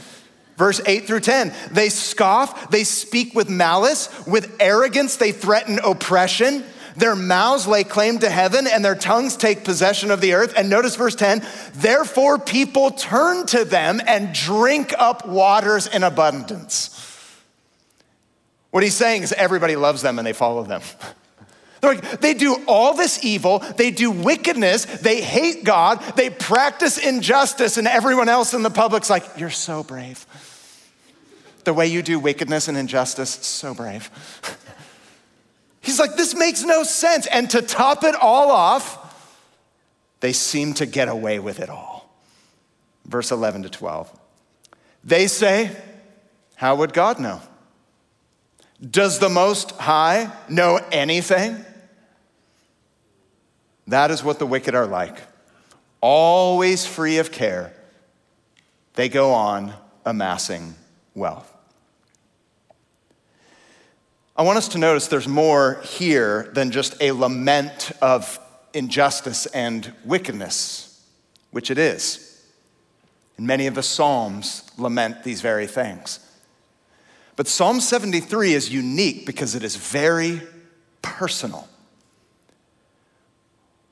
Verse 0.60 0.82
8 0.84 1.06
through 1.06 1.20
10. 1.20 1.54
They 1.70 1.88
scoff, 1.88 2.70
they 2.70 2.84
speak 2.84 3.34
with 3.34 3.48
malice, 3.48 4.10
with 4.26 4.54
arrogance, 4.60 5.16
they 5.16 5.32
threaten 5.32 5.78
oppression. 5.82 6.64
Their 6.98 7.16
mouths 7.16 7.66
lay 7.66 7.82
claim 7.82 8.18
to 8.18 8.28
heaven, 8.28 8.66
and 8.66 8.84
their 8.84 8.94
tongues 8.94 9.38
take 9.38 9.64
possession 9.64 10.10
of 10.10 10.20
the 10.20 10.34
earth. 10.34 10.52
And 10.54 10.68
notice 10.68 10.96
verse 10.96 11.14
10 11.14 11.42
therefore 11.72 12.38
people 12.38 12.90
turn 12.90 13.46
to 13.46 13.64
them 13.64 14.02
and 14.06 14.34
drink 14.34 14.92
up 14.98 15.26
waters 15.26 15.86
in 15.86 16.02
abundance. 16.02 16.90
What 18.70 18.82
he's 18.82 18.94
saying 18.94 19.22
is 19.22 19.32
everybody 19.32 19.76
loves 19.76 20.02
them 20.02 20.18
and 20.18 20.26
they 20.26 20.34
follow 20.34 20.62
them. 20.62 20.82
They're 21.80 21.94
like, 21.94 22.20
they 22.20 22.34
do 22.34 22.62
all 22.68 22.92
this 22.92 23.24
evil, 23.24 23.60
they 23.60 23.90
do 23.90 24.10
wickedness, 24.10 24.84
they 24.84 25.22
hate 25.22 25.64
God, 25.64 26.02
they 26.16 26.28
practice 26.28 26.98
injustice, 26.98 27.78
and 27.78 27.88
everyone 27.88 28.28
else 28.28 28.52
in 28.52 28.62
the 28.62 28.68
public's 28.68 29.08
like, 29.08 29.24
You're 29.38 29.48
so 29.48 29.82
brave. 29.82 30.26
The 31.70 31.74
way 31.74 31.86
you 31.86 32.02
do 32.02 32.18
wickedness 32.18 32.66
and 32.66 32.76
injustice, 32.76 33.30
so 33.30 33.74
brave. 33.74 34.10
He's 35.80 36.00
like, 36.00 36.16
this 36.16 36.34
makes 36.34 36.64
no 36.64 36.82
sense. 36.82 37.28
And 37.28 37.48
to 37.50 37.62
top 37.62 38.02
it 38.02 38.16
all 38.16 38.50
off, 38.50 38.98
they 40.18 40.32
seem 40.32 40.74
to 40.74 40.86
get 40.86 41.06
away 41.06 41.38
with 41.38 41.60
it 41.60 41.70
all. 41.70 42.12
Verse 43.06 43.30
11 43.30 43.62
to 43.62 43.70
12. 43.70 44.10
They 45.04 45.28
say, 45.28 45.70
How 46.56 46.74
would 46.74 46.92
God 46.92 47.20
know? 47.20 47.40
Does 48.82 49.20
the 49.20 49.28
Most 49.28 49.70
High 49.70 50.28
know 50.48 50.80
anything? 50.90 51.64
That 53.86 54.10
is 54.10 54.24
what 54.24 54.40
the 54.40 54.46
wicked 54.46 54.74
are 54.74 54.88
like. 54.88 55.18
Always 56.00 56.84
free 56.84 57.18
of 57.18 57.30
care, 57.30 57.72
they 58.94 59.08
go 59.08 59.30
on 59.30 59.72
amassing 60.04 60.74
wealth. 61.14 61.49
I 64.40 64.42
want 64.42 64.56
us 64.56 64.68
to 64.68 64.78
notice 64.78 65.06
there's 65.06 65.28
more 65.28 65.82
here 65.82 66.50
than 66.54 66.70
just 66.70 66.96
a 67.02 67.12
lament 67.12 67.92
of 68.00 68.40
injustice 68.72 69.44
and 69.44 69.92
wickedness, 70.02 71.06
which 71.50 71.70
it 71.70 71.76
is. 71.76 72.42
And 73.36 73.46
many 73.46 73.66
of 73.66 73.74
the 73.74 73.82
Psalms 73.82 74.62
lament 74.78 75.24
these 75.24 75.42
very 75.42 75.66
things. 75.66 76.20
But 77.36 77.48
Psalm 77.48 77.80
73 77.82 78.54
is 78.54 78.72
unique 78.72 79.26
because 79.26 79.54
it 79.54 79.62
is 79.62 79.76
very 79.76 80.40
personal. 81.02 81.68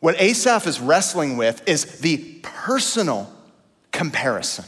What 0.01 0.19
Asaph 0.19 0.67
is 0.67 0.81
wrestling 0.81 1.37
with 1.37 1.63
is 1.69 1.99
the 2.01 2.41
personal 2.41 3.31
comparison 3.93 4.65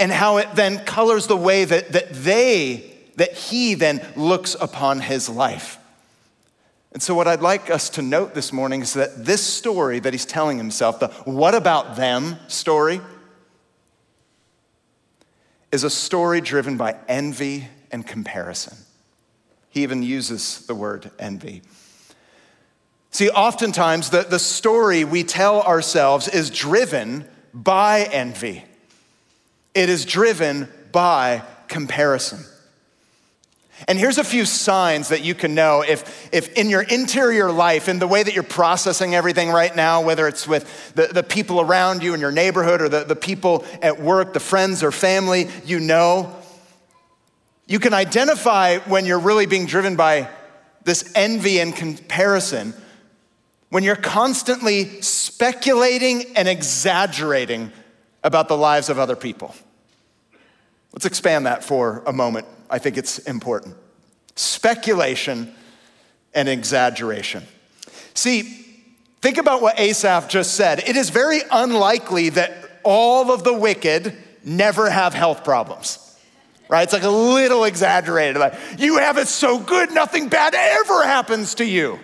and 0.00 0.10
how 0.10 0.38
it 0.38 0.48
then 0.54 0.86
colors 0.86 1.26
the 1.26 1.36
way 1.36 1.66
that, 1.66 1.92
that 1.92 2.14
they 2.14 2.95
that 3.16 3.32
he 3.32 3.74
then 3.74 4.06
looks 4.14 4.54
upon 4.60 5.00
his 5.00 5.28
life. 5.28 5.78
And 6.92 7.02
so, 7.02 7.14
what 7.14 7.28
I'd 7.28 7.42
like 7.42 7.68
us 7.68 7.90
to 7.90 8.02
note 8.02 8.34
this 8.34 8.52
morning 8.52 8.80
is 8.80 8.94
that 8.94 9.26
this 9.26 9.42
story 9.42 9.98
that 9.98 10.14
he's 10.14 10.24
telling 10.24 10.56
himself, 10.56 11.00
the 11.00 11.08
what 11.24 11.54
about 11.54 11.96
them 11.96 12.36
story, 12.48 13.00
is 15.72 15.84
a 15.84 15.90
story 15.90 16.40
driven 16.40 16.76
by 16.76 16.96
envy 17.06 17.68
and 17.90 18.06
comparison. 18.06 18.78
He 19.68 19.82
even 19.82 20.02
uses 20.02 20.64
the 20.66 20.74
word 20.74 21.10
envy. 21.18 21.60
See, 23.10 23.28
oftentimes 23.28 24.10
the, 24.10 24.22
the 24.22 24.38
story 24.38 25.04
we 25.04 25.22
tell 25.22 25.62
ourselves 25.62 26.28
is 26.28 26.48
driven 26.48 27.26
by 27.52 28.04
envy, 28.04 28.64
it 29.74 29.90
is 29.90 30.04
driven 30.06 30.68
by 30.92 31.42
comparison. 31.68 32.38
And 33.88 33.98
here's 33.98 34.16
a 34.18 34.24
few 34.24 34.46
signs 34.46 35.08
that 35.08 35.22
you 35.22 35.34
can 35.34 35.54
know 35.54 35.82
if, 35.82 36.32
if 36.32 36.54
in 36.54 36.70
your 36.70 36.80
interior 36.80 37.52
life, 37.52 37.88
in 37.88 37.98
the 37.98 38.06
way 38.08 38.22
that 38.22 38.32
you're 38.32 38.42
processing 38.42 39.14
everything 39.14 39.50
right 39.50 39.74
now, 39.74 40.02
whether 40.02 40.26
it's 40.26 40.48
with 40.48 40.94
the, 40.94 41.08
the 41.08 41.22
people 41.22 41.60
around 41.60 42.02
you 42.02 42.14
in 42.14 42.20
your 42.20 42.32
neighborhood 42.32 42.80
or 42.80 42.88
the, 42.88 43.04
the 43.04 43.16
people 43.16 43.66
at 43.82 44.00
work, 44.00 44.32
the 44.32 44.40
friends 44.40 44.82
or 44.82 44.90
family 44.90 45.48
you 45.66 45.78
know, 45.78 46.34
you 47.66 47.78
can 47.78 47.92
identify 47.92 48.78
when 48.78 49.04
you're 49.04 49.18
really 49.18 49.46
being 49.46 49.66
driven 49.66 49.94
by 49.94 50.30
this 50.84 51.12
envy 51.14 51.58
and 51.58 51.74
comparison, 51.74 52.72
when 53.70 53.82
you're 53.82 53.96
constantly 53.96 55.02
speculating 55.02 56.36
and 56.36 56.48
exaggerating 56.48 57.72
about 58.22 58.48
the 58.48 58.56
lives 58.56 58.88
of 58.88 58.98
other 58.98 59.16
people. 59.16 59.54
Let's 60.92 61.04
expand 61.04 61.44
that 61.46 61.62
for 61.62 62.02
a 62.06 62.12
moment. 62.12 62.46
I 62.70 62.78
think 62.78 62.96
it's 62.96 63.18
important. 63.20 63.76
Speculation 64.34 65.54
and 66.34 66.48
exaggeration. 66.48 67.44
See, 68.14 68.42
think 69.20 69.38
about 69.38 69.62
what 69.62 69.78
Asaph 69.78 70.28
just 70.28 70.54
said. 70.54 70.80
It 70.80 70.96
is 70.96 71.10
very 71.10 71.40
unlikely 71.50 72.30
that 72.30 72.80
all 72.82 73.30
of 73.30 73.44
the 73.44 73.54
wicked 73.54 74.16
never 74.44 74.88
have 74.88 75.14
health 75.14 75.44
problems. 75.44 76.02
Right? 76.68 76.82
It's 76.82 76.92
like 76.92 77.04
a 77.04 77.08
little 77.08 77.64
exaggerated. 77.64 78.38
Like, 78.38 78.54
you 78.78 78.98
have 78.98 79.18
it 79.18 79.28
so 79.28 79.58
good, 79.58 79.92
nothing 79.92 80.28
bad 80.28 80.54
ever 80.54 81.04
happens 81.04 81.54
to 81.56 81.64
you. 81.64 81.98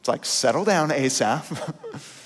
It's 0.00 0.08
like, 0.08 0.24
settle 0.24 0.64
down, 0.64 0.92
Asaph. 0.92 1.74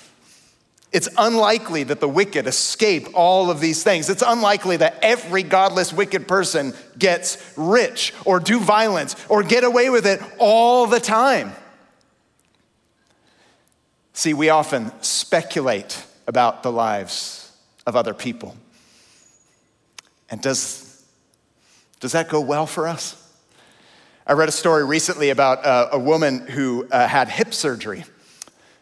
It's 0.93 1.09
unlikely 1.17 1.83
that 1.85 1.99
the 1.99 2.07
wicked 2.07 2.45
escape 2.45 3.07
all 3.15 3.49
of 3.49 3.59
these 3.59 3.83
things. 3.83 4.11
It's 4.11 4.21
unlikely 4.25 4.77
that 4.77 4.99
every 5.01 5.41
godless, 5.41 5.91
wicked 5.91 6.27
person 6.27 6.73
gets 6.99 7.53
rich 7.57 8.13
or 8.25 8.39
do 8.39 8.59
violence 8.59 9.15
or 9.27 9.41
get 9.41 9.63
away 9.63 9.89
with 9.89 10.05
it 10.05 10.21
all 10.37 10.85
the 10.85 10.99
time. 10.99 11.51
See, 14.13 14.35
we 14.35 14.49
often 14.49 14.91
speculate 15.01 16.05
about 16.27 16.61
the 16.61 16.71
lives 16.71 17.51
of 17.87 17.95
other 17.95 18.13
people. 18.13 18.55
And 20.29 20.41
does, 20.41 21.03
does 21.99 22.11
that 22.11 22.29
go 22.29 22.39
well 22.39 22.67
for 22.67 22.87
us? 22.87 23.19
I 24.27 24.33
read 24.33 24.47
a 24.47 24.53
story 24.53 24.85
recently 24.85 25.31
about 25.31 25.65
uh, 25.65 25.89
a 25.91 25.99
woman 25.99 26.45
who 26.45 26.87
uh, 26.91 27.07
had 27.07 27.29
hip 27.29 27.51
surgery 27.51 28.05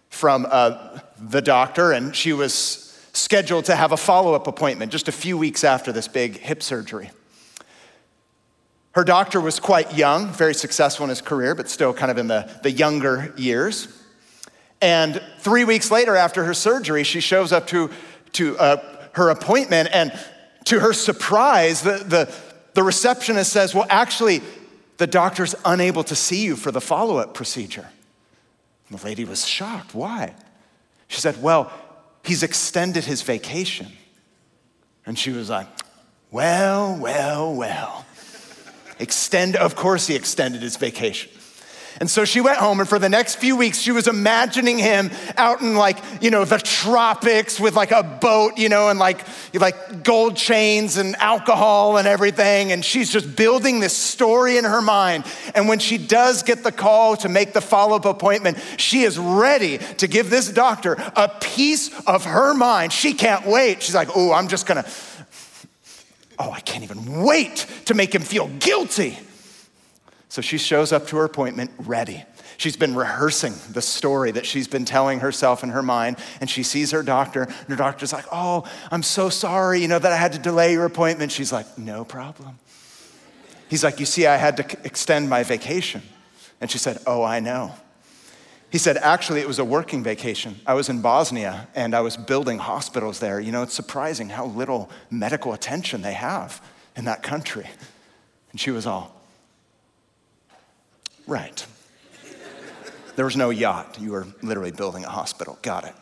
from 0.10 0.46
uh, 0.50 1.00
the 1.22 1.42
doctor, 1.42 1.92
and 1.92 2.16
she 2.16 2.34
was 2.34 2.88
scheduled 3.14 3.66
to 3.66 3.76
have 3.76 3.92
a 3.92 3.98
follow 3.98 4.34
up 4.34 4.48
appointment 4.48 4.92
just 4.92 5.08
a 5.08 5.12
few 5.12 5.38
weeks 5.38 5.64
after 5.64 5.92
this 5.92 6.08
big 6.08 6.38
hip 6.38 6.64
surgery. 6.64 7.12
Her 8.94 9.04
doctor 9.04 9.40
was 9.40 9.60
quite 9.60 9.96
young, 9.96 10.30
very 10.30 10.54
successful 10.54 11.06
in 11.06 11.10
his 11.10 11.22
career, 11.22 11.56
but 11.56 11.70
still 11.70 11.94
kind 11.94 12.12
of 12.12 12.18
in 12.18 12.28
the, 12.28 12.50
the 12.64 12.72
younger 12.72 13.34
years. 13.38 13.88
And 14.82 15.22
three 15.40 15.64
weeks 15.64 15.92
later, 15.92 16.16
after 16.16 16.44
her 16.44 16.54
surgery, 16.54 17.04
she 17.04 17.22
shows 17.22 17.54
up 17.54 17.68
to, 17.68 17.90
to 18.34 18.58
uh, 18.58 19.08
her 19.14 19.30
appointment, 19.30 19.90
and 19.94 20.12
to 20.66 20.80
her 20.80 20.94
surprise, 20.94 21.82
the, 21.84 21.98
the, 21.98 22.34
the 22.74 22.84
receptionist 22.84 23.52
says, 23.52 23.74
Well, 23.74 23.88
actually, 23.90 24.42
the 24.98 25.08
doctor's 25.08 25.56
unable 25.66 26.04
to 26.06 26.16
see 26.16 26.44
you 26.44 26.56
for 26.56 26.72
the 26.72 26.82
follow 26.82 27.18
up 27.18 27.34
procedure. 27.34 27.88
And 28.90 29.00
the 29.00 29.06
lady 29.06 29.24
was 29.24 29.48
shocked. 29.48 29.96
Why? 29.96 30.34
She 31.12 31.20
said, 31.20 31.44
Well, 31.44 31.70
he's 32.24 32.42
extended 32.42 33.04
his 33.04 33.22
vacation. 33.22 33.88
And 35.06 35.20
she 35.20 35.32
was 35.32 35.50
like, 35.50 35.68
Well, 36.32 36.98
well, 36.98 37.54
well. 37.54 38.06
Extend, 38.98 39.58
of 39.58 39.76
course, 39.76 40.08
he 40.08 40.16
extended 40.16 40.62
his 40.62 40.78
vacation. 40.78 41.30
And 42.00 42.10
so 42.10 42.26
she 42.26 42.42
went 42.42 42.58
home, 42.58 42.80
and 42.80 42.90
for 42.90 42.98
the 42.98 43.10
next 43.10 43.36
few 43.36 43.56
weeks, 43.56 43.80
she 43.80 43.92
was 43.92 44.08
imagining 44.08 44.80
him 44.80 45.12
out 45.38 45.62
in 45.62 45.76
like, 45.76 45.98
you 46.22 46.32
know, 46.32 46.46
the 46.46 46.58
tropics 46.58 47.60
with 47.60 47.76
like 47.76 47.92
a 47.92 48.02
boat, 48.02 48.58
you 48.58 48.70
know, 48.70 48.90
and 48.90 48.98
like, 48.98 49.26
like 49.54 50.04
gold 50.04 50.36
chains 50.36 50.98
and 50.98 51.16
alcohol 51.18 51.98
and 51.98 52.08
everything. 52.08 52.72
And 52.72 52.84
she's 52.84 53.12
just 53.12 53.36
building 53.36 53.80
this 53.80 53.96
story 53.96 54.58
in 54.58 54.64
her 54.64 54.82
mind. 54.82 55.26
And 55.54 55.68
when 55.68 55.80
she 55.80 55.98
does 55.98 56.44
get 56.44 56.64
the 56.64 56.72
call 56.72 57.18
to 57.18 57.30
make 57.30 57.54
the 57.54 57.62
follow 57.62 57.98
up 57.98 58.06
appointment, 58.06 58.58
she 58.78 59.04
is 59.04 59.20
ready 59.20 59.78
to 59.78 60.08
give 60.08 60.30
this 60.30 60.50
doctor 60.50 60.94
a 61.16 61.30
piece 61.42 61.92
of 62.08 62.26
her 62.26 62.54
mind. 62.54 62.94
She 62.94 63.14
can't 63.14 63.46
wait. 63.46 63.84
She's 63.84 63.96
like, 63.96 64.10
oh, 64.16 64.32
I'm 64.32 64.48
just 64.48 64.66
gonna, 64.66 64.86
oh, 66.40 66.52
I 66.52 66.62
can't 66.62 66.84
even 66.84 67.22
wait 67.22 67.68
to 67.86 67.94
make 67.94 68.16
him 68.16 68.22
feel 68.22 68.48
guilty. 68.48 69.18
So 70.32 70.42
she 70.42 70.58
shows 70.58 70.94
up 70.94 71.08
to 71.08 71.18
her 71.18 71.26
appointment 71.26 71.72
ready. 71.78 72.24
She's 72.56 72.78
been 72.78 72.96
rehearsing 72.96 73.54
the 73.74 73.82
story 73.82 74.32
that 74.32 74.46
she's 74.46 74.66
been 74.66 74.86
telling 74.86 75.20
herself 75.20 75.62
in 75.62 75.72
her 75.72 75.84
mind, 75.84 76.16
and 76.40 76.50
she 76.50 76.64
sees 76.64 76.92
her 76.92 77.04
doctor, 77.04 77.44
and 77.44 77.68
her 77.68 77.76
doctor's 77.76 78.14
like, 78.14 78.24
Oh, 78.32 78.64
I'm 78.92 79.04
so 79.04 79.28
sorry, 79.28 79.82
you 79.82 79.90
know, 79.90 80.00
that 80.00 80.10
I 80.10 80.16
had 80.16 80.32
to 80.32 80.40
delay 80.40 80.72
your 80.72 80.86
appointment. 80.86 81.34
She's 81.34 81.52
like, 81.52 81.78
No 81.78 82.06
problem. 82.06 82.60
He's 83.70 83.84
like, 83.84 84.00
You 84.00 84.06
see, 84.06 84.26
I 84.26 84.38
had 84.38 84.56
to 84.56 84.78
extend 84.86 85.30
my 85.30 85.44
vacation. 85.44 86.02
And 86.62 86.72
she 86.72 86.78
said, 86.78 87.00
Oh, 87.06 87.24
I 87.24 87.42
know. 87.42 87.74
He 88.70 88.78
said, 88.78 88.96
Actually, 88.96 89.42
it 89.42 89.50
was 89.50 89.60
a 89.60 89.66
working 89.66 90.02
vacation. 90.02 90.62
I 90.66 90.76
was 90.76 90.88
in 90.88 91.02
Bosnia 91.02 91.68
and 91.76 91.94
I 91.94 92.00
was 92.00 92.16
building 92.16 92.58
hospitals 92.58 93.20
there. 93.20 93.42
You 93.42 93.52
know, 93.52 93.64
it's 93.64 93.74
surprising 93.74 94.30
how 94.30 94.46
little 94.46 94.90
medical 95.10 95.52
attention 95.52 96.04
they 96.04 96.14
have 96.14 96.64
in 96.96 97.04
that 97.04 97.22
country. 97.22 97.70
And 98.52 98.62
she 98.62 98.72
was 98.72 98.86
all, 98.86 99.21
Right. 101.28 101.66
There 103.16 103.26
was 103.26 103.36
no 103.36 103.50
yacht. 103.50 103.98
You 104.00 104.12
were 104.12 104.28
literally 104.42 104.72
building 104.72 105.04
a 105.06 105.10
hospital. 105.10 105.60
Got 105.62 105.86
it. 105.86 105.94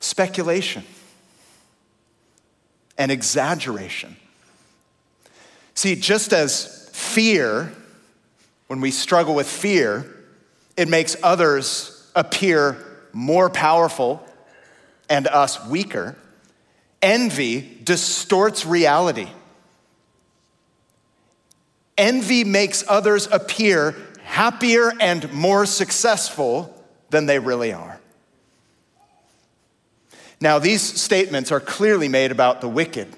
Speculation 0.00 0.84
and 2.98 3.10
exaggeration. 3.10 4.16
See, 5.74 5.96
just 5.96 6.32
as 6.32 6.88
fear, 6.92 7.72
when 8.68 8.80
we 8.80 8.90
struggle 8.90 9.34
with 9.34 9.48
fear, 9.48 10.06
it 10.76 10.88
makes 10.88 11.16
others 11.22 12.10
appear 12.14 12.76
more 13.12 13.50
powerful 13.50 14.26
and 15.08 15.26
us 15.26 15.64
weaker, 15.66 16.16
envy 17.02 17.78
distorts 17.84 18.64
reality. 18.64 19.28
Envy 21.96 22.44
makes 22.44 22.84
others 22.88 23.28
appear 23.30 23.94
happier 24.24 24.92
and 25.00 25.32
more 25.32 25.66
successful 25.66 26.74
than 27.10 27.26
they 27.26 27.38
really 27.38 27.72
are. 27.72 28.00
Now, 30.40 30.58
these 30.58 30.82
statements 30.82 31.52
are 31.52 31.60
clearly 31.60 32.08
made 32.08 32.32
about 32.32 32.60
the 32.60 32.68
wicked, 32.68 33.08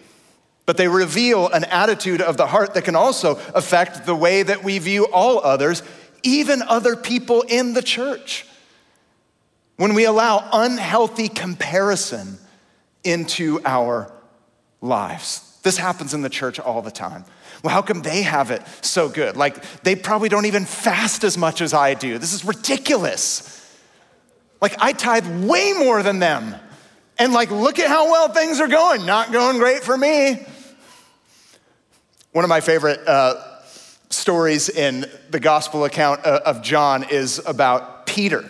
but 0.66 0.76
they 0.76 0.88
reveal 0.88 1.48
an 1.48 1.64
attitude 1.64 2.20
of 2.20 2.36
the 2.36 2.46
heart 2.46 2.74
that 2.74 2.84
can 2.84 2.94
also 2.94 3.36
affect 3.54 4.04
the 4.04 4.14
way 4.14 4.42
that 4.42 4.62
we 4.62 4.78
view 4.78 5.06
all 5.06 5.42
others, 5.42 5.82
even 6.22 6.60
other 6.62 6.96
people 6.96 7.42
in 7.42 7.72
the 7.72 7.82
church. 7.82 8.46
When 9.76 9.94
we 9.94 10.04
allow 10.04 10.48
unhealthy 10.52 11.28
comparison 11.28 12.38
into 13.04 13.60
our 13.64 14.12
lives, 14.80 15.55
this 15.66 15.76
happens 15.78 16.14
in 16.14 16.22
the 16.22 16.30
church 16.30 16.60
all 16.60 16.80
the 16.80 16.92
time. 16.92 17.24
Well, 17.64 17.74
how 17.74 17.82
come 17.82 18.00
they 18.00 18.22
have 18.22 18.52
it 18.52 18.62
so 18.82 19.08
good? 19.08 19.36
Like, 19.36 19.60
they 19.82 19.96
probably 19.96 20.28
don't 20.28 20.46
even 20.46 20.64
fast 20.64 21.24
as 21.24 21.36
much 21.36 21.60
as 21.60 21.74
I 21.74 21.94
do. 21.94 22.18
This 22.18 22.32
is 22.32 22.44
ridiculous. 22.44 23.68
Like, 24.60 24.76
I 24.78 24.92
tithe 24.92 25.26
way 25.44 25.72
more 25.76 26.04
than 26.04 26.20
them. 26.20 26.54
And, 27.18 27.32
like, 27.32 27.50
look 27.50 27.80
at 27.80 27.88
how 27.88 28.12
well 28.12 28.28
things 28.28 28.60
are 28.60 28.68
going. 28.68 29.06
Not 29.06 29.32
going 29.32 29.58
great 29.58 29.82
for 29.82 29.98
me. 29.98 30.46
One 32.30 32.44
of 32.44 32.48
my 32.48 32.60
favorite 32.60 33.00
uh, 33.04 33.34
stories 34.08 34.68
in 34.68 35.06
the 35.30 35.40
gospel 35.40 35.84
account 35.84 36.24
uh, 36.24 36.42
of 36.46 36.62
John 36.62 37.10
is 37.10 37.42
about 37.44 38.06
Peter. 38.06 38.48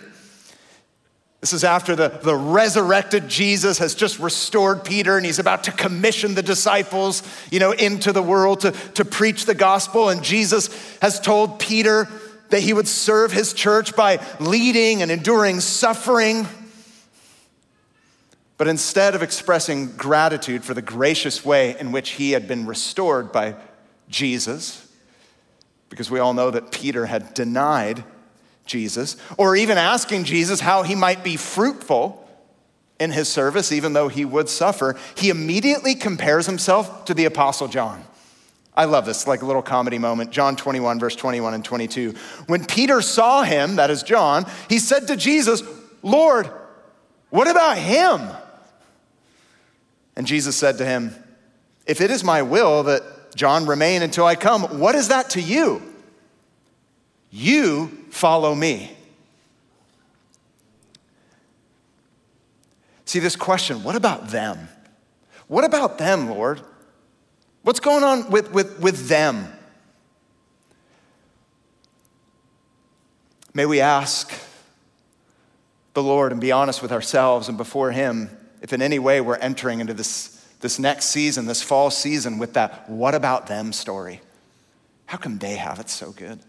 This 1.41 1.53
is 1.53 1.63
after 1.63 1.95
the, 1.95 2.09
the 2.09 2.35
resurrected 2.35 3.27
Jesus 3.27 3.77
has 3.77 3.93
just 3.93 4.17
restored 4.19 4.83
Peter 4.83 5.17
and 5.17 5.25
he's 5.25 5.37
about 5.37 5.65
to 5.65 5.71
commission 5.71 6.33
the 6.33 6.41
disciples, 6.41 7.21
you 7.51 7.59
know, 7.59 7.71
into 7.71 8.11
the 8.11 8.23
world 8.23 8.61
to, 8.61 8.71
to 8.71 9.05
preach 9.05 9.45
the 9.45 9.53
gospel. 9.53 10.09
And 10.09 10.23
Jesus 10.23 10.97
has 10.99 11.19
told 11.19 11.59
Peter 11.59 12.07
that 12.49 12.61
he 12.61 12.73
would 12.73 12.87
serve 12.87 13.31
his 13.31 13.53
church 13.53 13.95
by 13.95 14.19
leading 14.39 15.03
and 15.03 15.11
enduring 15.11 15.59
suffering. 15.59 16.47
But 18.57 18.67
instead 18.67 19.13
of 19.13 19.21
expressing 19.21 19.91
gratitude 19.95 20.63
for 20.63 20.73
the 20.73 20.81
gracious 20.81 21.45
way 21.45 21.77
in 21.79 21.91
which 21.91 22.11
he 22.11 22.31
had 22.31 22.47
been 22.47 22.65
restored 22.65 23.31
by 23.31 23.55
Jesus, 24.09 24.91
because 25.89 26.09
we 26.09 26.17
all 26.17 26.33
know 26.33 26.49
that 26.49 26.71
Peter 26.71 27.05
had 27.05 27.35
denied 27.35 28.03
Jesus, 28.67 29.17
or 29.37 29.55
even 29.55 29.77
asking 29.77 30.25
Jesus 30.25 30.59
how 30.59 30.83
he 30.83 30.95
might 30.95 31.23
be 31.23 31.37
fruitful 31.37 32.23
in 32.99 33.11
his 33.11 33.27
service, 33.27 33.71
even 33.71 33.93
though 33.93 34.07
he 34.07 34.25
would 34.25 34.49
suffer, 34.49 34.97
he 35.15 35.29
immediately 35.29 35.95
compares 35.95 36.45
himself 36.45 37.05
to 37.05 37.13
the 37.13 37.25
Apostle 37.25 37.67
John. 37.67 38.03
I 38.75 38.85
love 38.85 39.05
this, 39.05 39.25
like 39.25 39.41
a 39.41 39.45
little 39.45 39.63
comedy 39.63 39.97
moment. 39.97 40.31
John 40.31 40.55
21, 40.55 40.99
verse 40.99 41.15
21 41.15 41.55
and 41.55 41.65
22. 41.65 42.13
When 42.45 42.63
Peter 42.65 43.01
saw 43.01 43.41
him, 43.41 43.77
that 43.77 43.89
is 43.89 44.03
John, 44.03 44.45
he 44.69 44.77
said 44.77 45.07
to 45.07 45.15
Jesus, 45.15 45.63
Lord, 46.03 46.49
what 47.29 47.47
about 47.47 47.77
him? 47.77 48.21
And 50.15 50.27
Jesus 50.27 50.55
said 50.55 50.77
to 50.77 50.85
him, 50.85 51.15
If 51.85 52.01
it 52.01 52.11
is 52.11 52.23
my 52.23 52.43
will 52.43 52.83
that 52.83 53.35
John 53.35 53.65
remain 53.65 54.03
until 54.03 54.25
I 54.25 54.35
come, 54.35 54.79
what 54.79 54.95
is 54.95 55.07
that 55.07 55.31
to 55.31 55.41
you? 55.41 55.81
You 57.31 57.87
follow 58.09 58.55
me. 58.55 58.95
See, 63.05 63.19
this 63.19 63.35
question 63.35 63.83
what 63.83 63.95
about 63.95 64.29
them? 64.29 64.67
What 65.47 65.63
about 65.63 65.97
them, 65.97 66.29
Lord? 66.29 66.61
What's 67.63 67.79
going 67.79 68.03
on 68.03 68.29
with, 68.29 68.51
with, 68.51 68.79
with 68.79 69.07
them? 69.07 69.47
May 73.53 73.65
we 73.65 73.81
ask 73.81 74.31
the 75.93 76.03
Lord 76.03 76.31
and 76.31 76.39
be 76.39 76.51
honest 76.51 76.81
with 76.81 76.91
ourselves 76.91 77.49
and 77.49 77.57
before 77.57 77.91
Him 77.91 78.29
if 78.61 78.73
in 78.73 78.81
any 78.81 78.99
way 78.99 79.21
we're 79.21 79.37
entering 79.37 79.79
into 79.79 79.93
this, 79.93 80.45
this 80.59 80.79
next 80.79 81.05
season, 81.05 81.45
this 81.45 81.61
fall 81.63 81.89
season, 81.89 82.37
with 82.37 82.53
that 82.53 82.89
what 82.89 83.15
about 83.15 83.47
them 83.47 83.71
story. 83.71 84.21
How 85.05 85.17
come 85.17 85.37
they 85.37 85.55
have 85.55 85.79
it 85.79 85.89
so 85.89 86.11
good? 86.11 86.39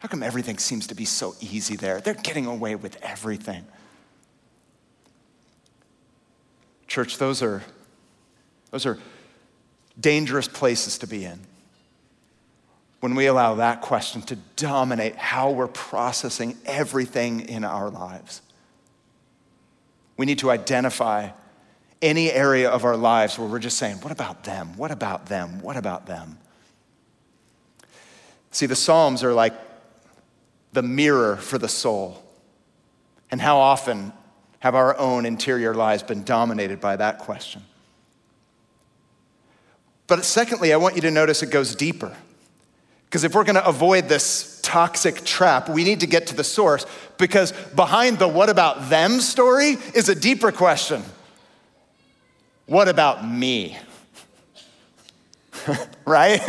How 0.00 0.08
come 0.08 0.22
everything 0.22 0.58
seems 0.58 0.86
to 0.88 0.94
be 0.94 1.04
so 1.04 1.34
easy 1.40 1.76
there? 1.76 2.00
They're 2.00 2.14
getting 2.14 2.46
away 2.46 2.74
with 2.74 2.96
everything. 3.02 3.66
Church, 6.86 7.18
those 7.18 7.42
are, 7.42 7.62
those 8.70 8.86
are 8.86 8.98
dangerous 10.00 10.48
places 10.48 10.98
to 10.98 11.06
be 11.06 11.24
in. 11.24 11.38
When 13.00 13.14
we 13.14 13.26
allow 13.26 13.56
that 13.56 13.82
question 13.82 14.22
to 14.22 14.36
dominate 14.56 15.16
how 15.16 15.50
we're 15.50 15.68
processing 15.68 16.56
everything 16.64 17.40
in 17.40 17.64
our 17.64 17.90
lives, 17.90 18.40
we 20.16 20.26
need 20.26 20.38
to 20.40 20.50
identify 20.50 21.30
any 22.02 22.32
area 22.32 22.70
of 22.70 22.84
our 22.84 22.96
lives 22.96 23.38
where 23.38 23.48
we're 23.48 23.58
just 23.58 23.76
saying, 23.76 23.96
What 23.96 24.12
about 24.12 24.44
them? 24.44 24.76
What 24.78 24.90
about 24.90 25.26
them? 25.26 25.60
What 25.60 25.76
about 25.76 26.06
them? 26.06 26.38
See, 28.50 28.66
the 28.66 28.76
Psalms 28.76 29.22
are 29.22 29.32
like 29.32 29.54
the 30.72 30.82
mirror 30.82 31.36
for 31.36 31.58
the 31.58 31.68
soul. 31.68 32.22
And 33.30 33.40
how 33.40 33.58
often 33.58 34.12
Have 34.60 34.74
our 34.74 34.96
own 34.98 35.24
interior 35.24 35.74
lives 35.74 36.02
been 36.02 36.22
dominated 36.22 36.80
by 36.80 36.96
that 36.96 37.18
question? 37.18 37.62
But 40.06 40.24
secondly, 40.24 40.72
I 40.72 40.76
want 40.76 40.96
you 40.96 41.00
to 41.02 41.10
notice 41.10 41.42
it 41.42 41.50
goes 41.50 41.74
deeper. 41.74 42.14
Because 43.06 43.24
if 43.24 43.34
we're 43.34 43.44
going 43.44 43.56
to 43.56 43.66
avoid 43.66 44.08
this 44.08 44.60
toxic 44.62 45.24
trap, 45.24 45.68
we 45.68 45.82
need 45.82 46.00
to 46.00 46.06
get 46.06 46.28
to 46.28 46.36
the 46.36 46.44
source 46.44 46.86
because 47.16 47.52
behind 47.74 48.18
the 48.18 48.28
what 48.28 48.48
about 48.48 48.88
them 48.88 49.20
story 49.20 49.76
is 49.94 50.08
a 50.08 50.14
deeper 50.14 50.52
question. 50.52 51.02
What 52.66 52.88
about 52.88 53.26
me? 53.26 53.76
right? 56.04 56.40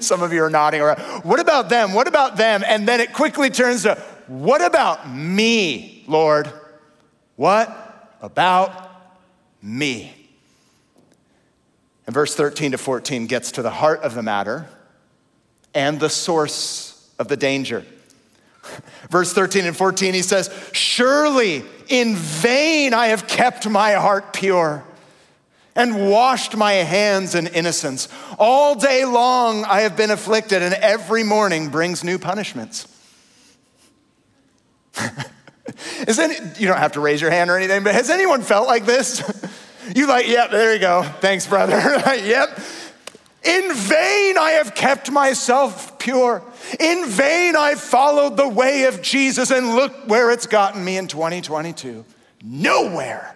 Some 0.00 0.22
of 0.22 0.32
you 0.32 0.42
are 0.44 0.50
nodding 0.50 0.80
around. 0.80 1.00
What 1.24 1.40
about 1.40 1.68
them? 1.68 1.92
What 1.92 2.08
about 2.08 2.36
them? 2.36 2.62
And 2.66 2.86
then 2.86 3.00
it 3.00 3.12
quickly 3.12 3.50
turns 3.50 3.82
to, 3.82 3.94
what 4.26 4.62
about 4.62 5.10
me, 5.10 6.04
Lord? 6.06 6.50
What 7.36 8.16
about 8.20 8.90
me? 9.62 10.14
And 12.06 12.14
verse 12.14 12.34
13 12.34 12.72
to 12.72 12.78
14 12.78 13.26
gets 13.26 13.52
to 13.52 13.62
the 13.62 13.70
heart 13.70 14.00
of 14.00 14.14
the 14.14 14.22
matter 14.22 14.68
and 15.74 16.00
the 16.00 16.10
source 16.10 17.12
of 17.18 17.28
the 17.28 17.36
danger. 17.36 17.84
Verse 19.10 19.32
13 19.32 19.64
and 19.64 19.76
14, 19.76 20.14
he 20.14 20.22
says, 20.22 20.50
Surely 20.72 21.62
in 21.88 22.14
vain 22.14 22.94
I 22.94 23.06
have 23.06 23.26
kept 23.26 23.68
my 23.68 23.92
heart 23.92 24.32
pure 24.32 24.84
and 25.76 26.10
washed 26.10 26.56
my 26.56 26.72
hands 26.72 27.34
in 27.34 27.46
innocence. 27.46 28.08
All 28.38 28.74
day 28.74 29.04
long 29.04 29.64
I 29.64 29.82
have 29.82 29.96
been 29.96 30.10
afflicted, 30.10 30.62
and 30.62 30.74
every 30.74 31.22
morning 31.22 31.68
brings 31.68 32.02
new 32.04 32.18
punishments. 32.18 32.86
Is 36.06 36.18
any, 36.18 36.34
you 36.58 36.66
don't 36.66 36.78
have 36.78 36.92
to 36.92 37.00
raise 37.00 37.20
your 37.20 37.30
hand 37.30 37.50
or 37.50 37.56
anything, 37.56 37.84
but 37.84 37.94
has 37.94 38.10
anyone 38.10 38.42
felt 38.42 38.66
like 38.66 38.84
this? 38.84 39.22
you 39.94 40.06
like, 40.06 40.26
yep, 40.28 40.50
there 40.50 40.74
you 40.74 40.80
go. 40.80 41.02
Thanks, 41.20 41.46
brother. 41.46 41.76
yep. 42.24 42.58
In 43.42 43.74
vain 43.74 44.36
I 44.36 44.60
have 44.62 44.74
kept 44.74 45.10
myself 45.10 45.98
pure. 45.98 46.42
In 46.78 47.06
vain 47.06 47.56
I 47.56 47.74
followed 47.74 48.36
the 48.36 48.48
way 48.48 48.84
of 48.84 49.00
Jesus, 49.00 49.50
and 49.50 49.74
look 49.74 50.08
where 50.08 50.30
it's 50.30 50.46
gotten 50.46 50.84
me 50.84 50.98
in 50.98 51.06
2022. 51.06 52.04
Nowhere. 52.42 53.34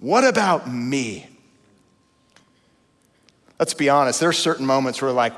What 0.00 0.24
about 0.24 0.70
me? 0.70 1.26
Let's 3.58 3.74
be 3.74 3.88
honest, 3.88 4.20
there 4.20 4.28
are 4.28 4.32
certain 4.32 4.66
moments 4.66 5.02
where, 5.02 5.10
like, 5.10 5.34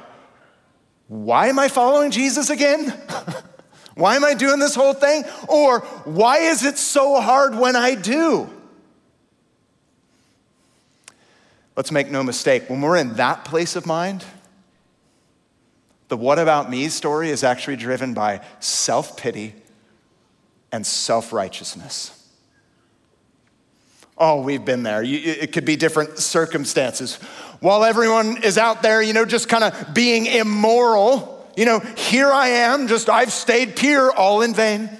why 1.08 1.48
am 1.48 1.58
I 1.58 1.68
following 1.68 2.10
Jesus 2.10 2.50
again? 2.50 2.90
why 3.94 4.16
am 4.16 4.24
I 4.24 4.34
doing 4.34 4.60
this 4.60 4.74
whole 4.74 4.92
thing? 4.92 5.24
Or 5.48 5.80
why 6.04 6.38
is 6.38 6.64
it 6.64 6.76
so 6.78 7.20
hard 7.20 7.54
when 7.56 7.76
I 7.76 7.94
do? 7.94 8.48
Let's 11.76 11.90
make 11.90 12.10
no 12.10 12.22
mistake, 12.22 12.68
when 12.68 12.82
we're 12.82 12.98
in 12.98 13.14
that 13.14 13.44
place 13.44 13.74
of 13.74 13.86
mind, 13.86 14.24
the 16.08 16.16
what 16.16 16.38
about 16.38 16.68
me 16.68 16.88
story 16.88 17.30
is 17.30 17.42
actually 17.42 17.76
driven 17.76 18.12
by 18.12 18.44
self 18.58 19.16
pity 19.16 19.54
and 20.72 20.86
self 20.86 21.32
righteousness. 21.32 22.19
Oh, 24.22 24.42
we've 24.42 24.64
been 24.64 24.82
there. 24.82 25.02
it 25.02 25.50
could 25.52 25.64
be 25.64 25.76
different 25.76 26.18
circumstances. 26.18 27.16
While 27.60 27.84
everyone 27.84 28.42
is 28.42 28.58
out 28.58 28.82
there, 28.82 29.00
you 29.00 29.14
know, 29.14 29.24
just 29.24 29.48
kind 29.48 29.64
of 29.64 29.94
being 29.94 30.26
immoral, 30.26 31.50
you 31.56 31.64
know, 31.64 31.80
here 31.80 32.30
I 32.30 32.48
am, 32.48 32.86
just 32.86 33.08
I've 33.08 33.32
stayed 33.32 33.76
pure, 33.76 34.12
all 34.12 34.42
in 34.42 34.52
vain. 34.52 34.90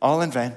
All 0.00 0.22
in 0.22 0.30
vain. 0.30 0.54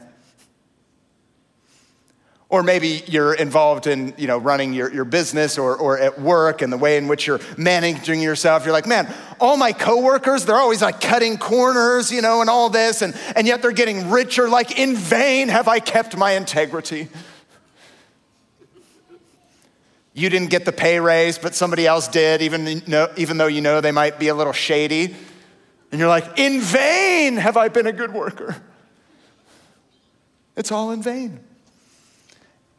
Or 2.47 2.63
maybe 2.63 3.03
you're 3.07 3.33
involved 3.33 3.85
in 3.85 4.13
you 4.17 4.27
know, 4.27 4.37
running 4.37 4.71
your, 4.71 4.93
your 4.93 5.05
business 5.05 5.57
or, 5.57 5.75
or 5.75 5.97
at 5.97 6.21
work 6.21 6.61
and 6.61 6.71
the 6.71 6.77
way 6.77 6.95
in 6.95 7.09
which 7.09 7.27
you're 7.27 7.39
managing 7.57 8.21
yourself. 8.21 8.63
You're 8.63 8.73
like, 8.73 8.87
man, 8.87 9.13
all 9.41 9.57
my 9.57 9.73
coworkers, 9.73 10.45
they're 10.45 10.55
always 10.55 10.81
like 10.81 11.01
cutting 11.01 11.37
corners, 11.37 12.13
you 12.13 12.21
know, 12.21 12.39
and 12.39 12.49
all 12.49 12.69
this, 12.69 13.01
and, 13.01 13.13
and 13.35 13.45
yet 13.45 13.61
they're 13.61 13.71
getting 13.71 14.09
richer. 14.09 14.47
Like, 14.47 14.79
in 14.79 14.95
vain 14.95 15.49
have 15.49 15.67
I 15.67 15.79
kept 15.79 16.15
my 16.15 16.31
integrity. 16.31 17.09
You 20.13 20.29
didn't 20.29 20.49
get 20.49 20.65
the 20.65 20.73
pay 20.73 20.99
raise, 20.99 21.37
but 21.37 21.55
somebody 21.55 21.87
else 21.87 22.07
did, 22.07 22.41
even, 22.41 22.83
even 23.17 23.37
though 23.37 23.47
you 23.47 23.61
know 23.61 23.79
they 23.79 23.91
might 23.91 24.19
be 24.19 24.27
a 24.27 24.35
little 24.35 24.53
shady. 24.53 25.15
And 25.91 25.99
you're 25.99 26.09
like, 26.09 26.37
in 26.37 26.59
vain 26.61 27.37
have 27.37 27.57
I 27.57 27.69
been 27.69 27.87
a 27.87 27.93
good 27.93 28.13
worker. 28.13 28.55
It's 30.55 30.71
all 30.71 30.91
in 30.91 31.01
vain. 31.01 31.39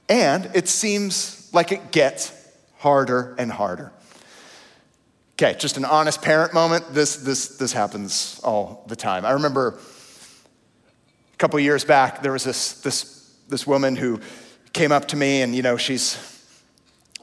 And 0.08 0.50
it 0.54 0.68
seems 0.68 1.48
like 1.54 1.72
it 1.72 1.90
gets 1.90 2.32
harder 2.78 3.34
and 3.38 3.50
harder. 3.50 3.92
Okay, 5.34 5.56
just 5.58 5.78
an 5.78 5.84
honest 5.86 6.20
parent 6.20 6.52
moment. 6.52 6.92
This, 6.92 7.16
this, 7.16 7.56
this 7.56 7.72
happens 7.72 8.40
all 8.44 8.84
the 8.88 8.96
time. 8.96 9.24
I 9.24 9.32
remember 9.32 9.78
a 11.32 11.36
couple 11.38 11.58
years 11.60 11.84
back, 11.84 12.22
there 12.22 12.32
was 12.32 12.44
this, 12.44 12.80
this, 12.82 13.34
this 13.48 13.66
woman 13.66 13.96
who 13.96 14.20
came 14.74 14.92
up 14.92 15.08
to 15.08 15.16
me, 15.16 15.40
and 15.40 15.54
you 15.54 15.62
know, 15.62 15.76
she's 15.78 16.31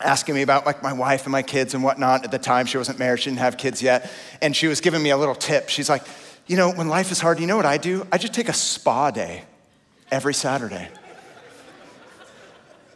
asking 0.01 0.35
me 0.35 0.41
about 0.41 0.65
like 0.65 0.81
my 0.81 0.93
wife 0.93 1.23
and 1.23 1.31
my 1.31 1.41
kids 1.41 1.73
and 1.73 1.83
whatnot. 1.83 2.23
At 2.23 2.31
the 2.31 2.39
time, 2.39 2.65
she 2.65 2.77
wasn't 2.77 2.99
married, 2.99 3.19
she 3.19 3.29
didn't 3.29 3.39
have 3.39 3.57
kids 3.57 3.81
yet. 3.81 4.11
And 4.41 4.55
she 4.55 4.67
was 4.67 4.81
giving 4.81 5.01
me 5.01 5.09
a 5.09 5.17
little 5.17 5.35
tip. 5.35 5.69
She's 5.69 5.89
like, 5.89 6.03
you 6.47 6.57
know, 6.57 6.71
when 6.71 6.87
life 6.87 7.11
is 7.11 7.19
hard, 7.19 7.39
you 7.39 7.47
know 7.47 7.57
what 7.57 7.65
I 7.65 7.77
do? 7.77 8.07
I 8.11 8.17
just 8.17 8.33
take 8.33 8.49
a 8.49 8.53
spa 8.53 9.11
day 9.11 9.43
every 10.11 10.33
Saturday. 10.33 10.87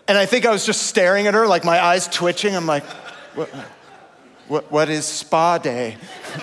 And 0.08 0.18
I 0.18 0.26
think 0.26 0.46
I 0.46 0.52
was 0.52 0.66
just 0.66 0.84
staring 0.84 1.28
at 1.28 1.34
her, 1.34 1.48
like 1.48 1.64
my 1.64 1.82
eyes 1.82 2.08
twitching. 2.08 2.56
I'm 2.56 2.66
like, 2.66 2.84
what, 3.36 3.50
what, 4.48 4.72
what 4.72 4.90
is 4.90 5.06
spa 5.06 5.58
day? 5.58 5.98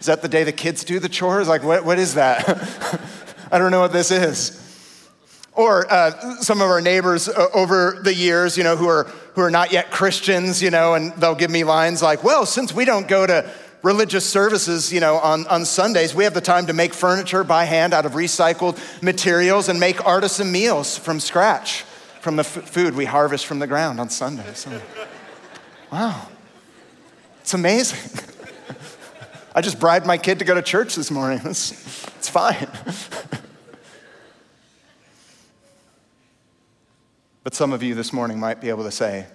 is 0.00 0.06
that 0.06 0.22
the 0.22 0.28
day 0.28 0.44
the 0.44 0.52
kids 0.52 0.84
do 0.84 0.98
the 0.98 1.08
chores? 1.08 1.48
Like, 1.48 1.62
what, 1.62 1.84
what 1.84 1.98
is 1.98 2.14
that? 2.14 2.46
I 3.52 3.58
don't 3.58 3.70
know 3.70 3.80
what 3.80 3.92
this 3.92 4.10
is. 4.10 4.63
Or 5.54 5.90
uh, 5.92 6.36
some 6.40 6.60
of 6.60 6.68
our 6.68 6.80
neighbors 6.80 7.28
uh, 7.28 7.46
over 7.54 7.98
the 8.02 8.12
years, 8.12 8.56
you 8.56 8.64
know, 8.64 8.76
who 8.76 8.88
are, 8.88 9.04
who 9.34 9.40
are 9.40 9.50
not 9.50 9.72
yet 9.72 9.90
Christians, 9.90 10.60
you 10.60 10.70
know, 10.70 10.94
and 10.94 11.12
they'll 11.14 11.36
give 11.36 11.50
me 11.50 11.62
lines 11.62 12.02
like, 12.02 12.24
well, 12.24 12.44
since 12.44 12.74
we 12.74 12.84
don't 12.84 13.06
go 13.06 13.24
to 13.26 13.48
religious 13.84 14.28
services, 14.28 14.92
you 14.92 14.98
know, 14.98 15.16
on, 15.16 15.46
on 15.46 15.64
Sundays, 15.64 16.14
we 16.14 16.24
have 16.24 16.34
the 16.34 16.40
time 16.40 16.66
to 16.66 16.72
make 16.72 16.92
furniture 16.92 17.44
by 17.44 17.64
hand 17.64 17.94
out 17.94 18.06
of 18.06 18.12
recycled 18.12 18.80
materials 19.02 19.68
and 19.68 19.78
make 19.78 20.04
artisan 20.04 20.50
meals 20.50 20.98
from 20.98 21.20
scratch 21.20 21.84
from 22.20 22.36
the 22.36 22.40
f- 22.40 22.68
food 22.68 22.96
we 22.96 23.04
harvest 23.04 23.44
from 23.44 23.58
the 23.58 23.66
ground 23.66 24.00
on 24.00 24.08
Sundays. 24.08 24.66
wow, 25.92 26.28
it's 27.42 27.54
amazing. 27.54 28.26
I 29.54 29.60
just 29.60 29.78
bribed 29.78 30.06
my 30.06 30.16
kid 30.18 30.40
to 30.40 30.44
go 30.44 30.54
to 30.54 30.62
church 30.62 30.96
this 30.96 31.10
morning. 31.10 31.40
It's, 31.44 31.70
it's 32.16 32.28
fine. 32.28 32.66
But 37.44 37.54
some 37.54 37.74
of 37.74 37.82
you 37.82 37.94
this 37.94 38.12
morning 38.12 38.40
might 38.40 38.60
be 38.60 38.70
able 38.70 38.84
to 38.84 38.90
say, 38.90 39.26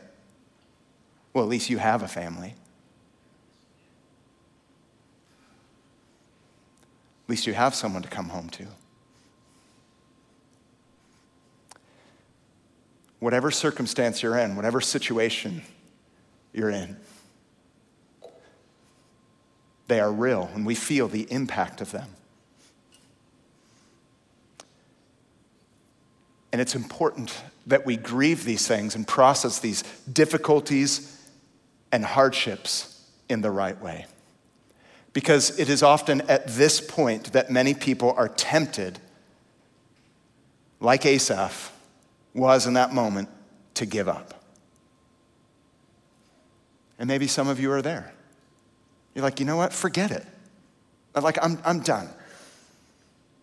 well, 1.32 1.44
at 1.44 1.50
least 1.50 1.70
you 1.70 1.78
have 1.78 2.02
a 2.02 2.08
family. 2.08 2.56
At 7.24 7.30
least 7.30 7.46
you 7.46 7.54
have 7.54 7.76
someone 7.76 8.02
to 8.02 8.10
come 8.10 8.30
home 8.30 8.50
to. 8.50 8.66
Whatever 13.20 13.52
circumstance 13.52 14.24
you're 14.24 14.38
in, 14.38 14.56
whatever 14.56 14.82
situation 14.82 15.62
you're 16.52 16.72
in, 16.72 16.98
they 19.88 20.00
are 20.00 20.12
real 20.12 20.50
and 20.56 20.66
we 20.66 20.74
feel 20.74 21.08
the 21.08 21.32
impact 21.32 21.80
of 21.80 21.92
them. 21.92 22.10
And 26.52 26.60
it's 26.60 26.74
important 26.74 27.40
that 27.70 27.86
we 27.86 27.96
grieve 27.98 28.44
these 28.46 28.68
things 28.68 28.96
and 28.96 29.08
process 29.08 29.60
these 29.60 29.84
difficulties 30.12 31.20
and 31.92 32.04
hardships 32.04 33.08
in 33.30 33.42
the 33.42 33.52
right 33.52 33.80
way. 33.82 34.06
Because 35.14 35.58
it 35.60 35.70
is 35.70 35.82
often 35.82 36.22
at 36.22 36.48
this 36.48 36.82
point 36.82 37.34
that 37.34 37.50
many 37.50 37.74
people 37.74 38.14
are 38.18 38.28
tempted, 38.28 39.00
like 40.80 41.06
Asaph 41.06 41.72
was 42.34 42.68
in 42.68 42.74
that 42.74 42.94
moment, 42.94 43.30
to 43.76 43.86
give 43.86 44.08
up. 44.08 44.44
And 46.98 47.08
maybe 47.08 47.28
some 47.28 47.48
of 47.48 47.60
you 47.60 47.72
are 47.72 47.82
there. 47.82 48.12
You're 49.14 49.24
like, 49.24 49.40
you 49.40 49.46
know 49.46 49.58
what? 49.58 49.74
Forget 49.74 50.12
it. 50.12 50.26
Like, 51.16 51.38
I'm, 51.42 51.60
I'm 51.66 51.80
done. 51.80 52.10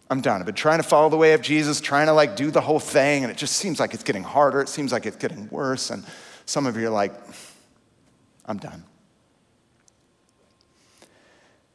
I'm 0.09 0.21
done. 0.21 0.40
I've 0.40 0.47
been 0.47 0.55
trying 0.55 0.79
to 0.79 0.88
follow 0.88 1.09
the 1.09 1.16
way 1.16 1.33
of 1.33 1.42
Jesus, 1.42 1.81
trying 1.81 2.07
to 2.07 2.12
like 2.12 2.37
do 2.37 2.51
the 2.51 2.61
whole 2.61 2.79
thing, 2.79 3.25
and 3.25 3.31
it 3.31 3.37
just 3.37 3.57
seems 3.57 3.81
like 3.81 3.92
it's 3.92 4.05
getting 4.05 4.23
harder. 4.23 4.61
It 4.61 4.69
seems 4.69 4.92
like 4.92 5.05
it's 5.05 5.16
getting 5.16 5.49
worse. 5.51 5.90
And 5.90 6.05
some 6.45 6.66
of 6.66 6.77
you 6.77 6.87
are 6.87 6.90
like, 6.90 7.12
I'm 8.45 8.59
done. 8.59 8.85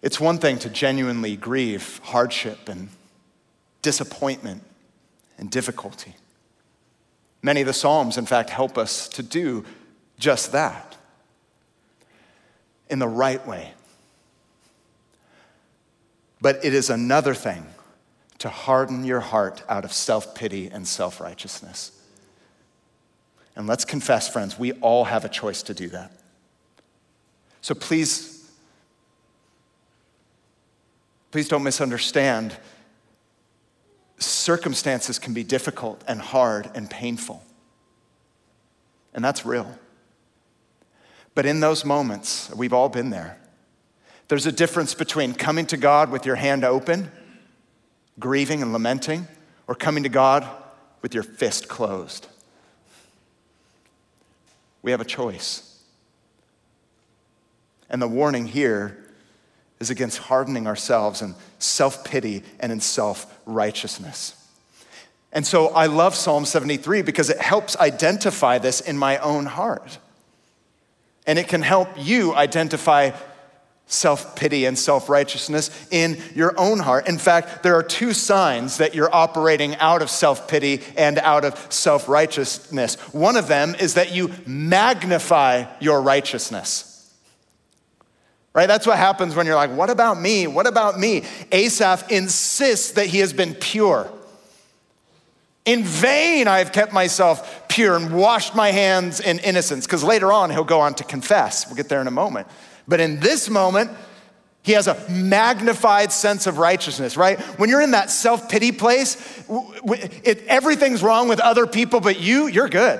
It's 0.01 0.19
one 0.19 0.37
thing 0.37 0.57
to 0.59 0.69
genuinely 0.69 1.35
grieve 1.35 1.99
hardship 2.03 2.69
and 2.69 2.89
disappointment, 3.81 4.63
and 5.37 5.49
difficulty. 5.49 6.15
Many 7.41 7.61
of 7.61 7.67
the 7.67 7.73
Psalms, 7.73 8.17
in 8.17 8.25
fact, 8.25 8.49
help 8.51 8.77
us 8.77 9.07
to 9.09 9.23
do 9.23 9.65
just 10.19 10.51
that 10.51 10.97
in 12.89 12.99
the 12.99 13.07
right 13.07 13.45
way. 13.47 13.73
But 16.39 16.63
it 16.63 16.73
is 16.73 16.89
another 16.89 17.33
thing 17.33 17.65
to 18.41 18.49
harden 18.49 19.03
your 19.03 19.19
heart 19.19 19.61
out 19.69 19.85
of 19.85 19.93
self 19.93 20.33
pity 20.33 20.67
and 20.67 20.87
self 20.87 21.21
righteousness. 21.21 21.91
And 23.55 23.67
let's 23.67 23.85
confess, 23.85 24.27
friends, 24.27 24.57
we 24.57 24.71
all 24.73 25.03
have 25.03 25.25
a 25.25 25.29
choice 25.29 25.61
to 25.63 25.75
do 25.75 25.89
that. 25.89 26.11
So 27.61 27.75
please, 27.75 28.49
please 31.29 31.47
don't 31.47 31.61
misunderstand. 31.61 32.55
Circumstances 34.17 35.19
can 35.19 35.35
be 35.35 35.43
difficult 35.43 36.03
and 36.07 36.19
hard 36.19 36.71
and 36.73 36.89
painful. 36.89 37.43
And 39.13 39.23
that's 39.23 39.45
real. 39.45 39.77
But 41.35 41.45
in 41.45 41.59
those 41.59 41.85
moments, 41.85 42.51
we've 42.55 42.73
all 42.73 42.89
been 42.89 43.11
there. 43.11 43.37
There's 44.29 44.47
a 44.47 44.51
difference 44.51 44.95
between 44.95 45.35
coming 45.35 45.67
to 45.67 45.77
God 45.77 46.09
with 46.09 46.25
your 46.25 46.37
hand 46.37 46.63
open, 46.63 47.11
grieving 48.21 48.61
and 48.61 48.71
lamenting, 48.71 49.27
or 49.67 49.75
coming 49.75 50.03
to 50.03 50.09
God 50.09 50.47
with 51.01 51.13
your 51.13 51.23
fist 51.23 51.67
closed. 51.67 52.27
We 54.81 54.91
have 54.91 55.01
a 55.01 55.05
choice. 55.05 55.67
And 57.89 58.01
the 58.01 58.07
warning 58.07 58.47
here 58.47 58.97
is 59.81 59.89
against 59.89 60.19
hardening 60.19 60.67
ourselves 60.67 61.21
in 61.21 61.35
self 61.59 62.05
pity 62.05 62.43
and 62.59 62.71
in 62.71 62.79
self 62.79 63.37
righteousness. 63.45 64.37
And 65.33 65.45
so 65.45 65.67
I 65.69 65.85
love 65.87 66.15
Psalm 66.15 66.45
73 66.45 67.01
because 67.01 67.29
it 67.29 67.39
helps 67.39 67.77
identify 67.77 68.57
this 68.57 68.81
in 68.81 68.97
my 68.97 69.17
own 69.17 69.45
heart. 69.45 69.97
And 71.25 71.39
it 71.39 71.47
can 71.47 71.61
help 71.61 71.89
you 71.97 72.33
identify 72.33 73.11
self 73.91 74.35
pity 74.35 74.65
and 74.65 74.77
self 74.77 75.09
righteousness 75.09 75.69
in 75.91 76.17
your 76.33 76.57
own 76.59 76.79
heart. 76.79 77.07
In 77.07 77.17
fact, 77.17 77.63
there 77.63 77.75
are 77.75 77.83
two 77.83 78.13
signs 78.13 78.77
that 78.77 78.95
you're 78.95 79.13
operating 79.13 79.75
out 79.77 80.01
of 80.01 80.09
self 80.09 80.47
pity 80.47 80.81
and 80.97 81.17
out 81.19 81.45
of 81.45 81.71
self 81.71 82.07
righteousness. 82.07 82.95
One 83.13 83.35
of 83.35 83.47
them 83.47 83.75
is 83.75 83.95
that 83.95 84.13
you 84.13 84.31
magnify 84.45 85.65
your 85.79 86.01
righteousness. 86.01 86.87
Right? 88.53 88.67
That's 88.67 88.85
what 88.85 88.97
happens 88.97 89.33
when 89.33 89.45
you're 89.45 89.55
like, 89.55 89.71
what 89.71 89.89
about 89.89 90.19
me? 90.19 90.45
What 90.45 90.67
about 90.67 90.99
me? 90.99 91.23
Asaph 91.53 92.11
insists 92.11 92.91
that 92.93 93.05
he 93.07 93.19
has 93.19 93.31
been 93.31 93.53
pure. 93.53 94.11
In 95.63 95.83
vain 95.83 96.47
I 96.47 96.57
have 96.57 96.71
kept 96.71 96.91
myself 96.91 97.67
pure 97.69 97.95
and 97.95 98.13
washed 98.13 98.55
my 98.55 98.71
hands 98.71 99.19
in 99.19 99.39
innocence, 99.39 99.85
because 99.85 100.03
later 100.03 100.33
on 100.33 100.49
he'll 100.49 100.63
go 100.63 100.81
on 100.81 100.95
to 100.95 101.03
confess. 101.03 101.67
We'll 101.67 101.75
get 101.75 101.87
there 101.87 102.01
in 102.01 102.07
a 102.07 102.11
moment. 102.11 102.47
But 102.87 102.99
in 102.99 103.19
this 103.19 103.49
moment, 103.49 103.91
he 104.63 104.73
has 104.73 104.87
a 104.87 105.09
magnified 105.09 106.11
sense 106.11 106.45
of 106.45 106.57
righteousness, 106.57 107.17
right? 107.17 107.39
When 107.59 107.69
you're 107.69 107.81
in 107.81 107.91
that 107.91 108.11
self 108.11 108.49
pity 108.49 108.71
place, 108.71 109.43
everything's 110.47 111.01
wrong 111.01 111.27
with 111.27 111.39
other 111.39 111.65
people 111.65 111.99
but 111.99 112.19
you, 112.19 112.47
you're 112.47 112.69
good. 112.69 112.99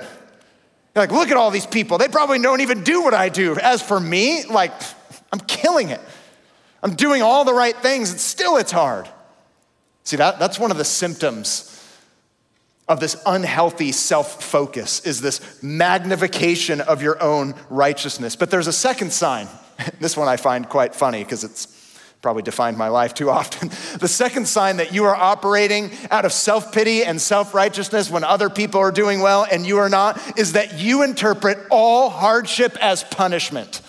You're 0.94 1.02
like, 1.04 1.12
look 1.12 1.30
at 1.30 1.36
all 1.36 1.50
these 1.50 1.66
people. 1.66 1.98
They 1.98 2.08
probably 2.08 2.38
don't 2.40 2.60
even 2.60 2.82
do 2.82 3.02
what 3.02 3.14
I 3.14 3.28
do. 3.28 3.56
As 3.56 3.80
for 3.80 3.98
me, 3.98 4.44
like, 4.44 4.72
I'm 5.32 5.40
killing 5.40 5.88
it. 5.88 6.00
I'm 6.82 6.94
doing 6.94 7.22
all 7.22 7.44
the 7.44 7.54
right 7.54 7.76
things, 7.76 8.10
and 8.10 8.20
still 8.20 8.56
it's 8.56 8.72
hard. 8.72 9.08
See, 10.04 10.16
that, 10.16 10.38
that's 10.38 10.58
one 10.58 10.70
of 10.70 10.76
the 10.76 10.84
symptoms 10.84 11.68
of 12.88 12.98
this 12.98 13.22
unhealthy 13.24 13.92
self 13.92 14.42
focus 14.42 15.00
is 15.06 15.20
this 15.20 15.62
magnification 15.62 16.80
of 16.80 17.00
your 17.02 17.22
own 17.22 17.54
righteousness. 17.70 18.34
But 18.34 18.50
there's 18.50 18.66
a 18.66 18.72
second 18.72 19.12
sign. 19.12 19.46
This 20.00 20.16
one 20.16 20.28
I 20.28 20.36
find 20.36 20.68
quite 20.68 20.94
funny 20.94 21.22
because 21.22 21.44
it's 21.44 21.66
probably 22.20 22.42
defined 22.42 22.76
my 22.76 22.88
life 22.88 23.14
too 23.14 23.30
often. 23.30 23.70
The 23.98 24.08
second 24.08 24.48
sign 24.48 24.78
that 24.78 24.92
you 24.92 25.04
are 25.04 25.14
operating 25.14 25.92
out 26.10 26.24
of 26.24 26.32
self 26.32 26.72
pity 26.72 27.04
and 27.04 27.20
self 27.20 27.54
righteousness 27.54 28.10
when 28.10 28.24
other 28.24 28.50
people 28.50 28.80
are 28.80 28.90
doing 28.90 29.20
well 29.20 29.46
and 29.50 29.66
you 29.66 29.78
are 29.78 29.88
not 29.88 30.38
is 30.38 30.52
that 30.52 30.78
you 30.78 31.02
interpret 31.02 31.58
all 31.70 32.10
hardship 32.10 32.76
as 32.80 33.04
punishment. 33.04 33.80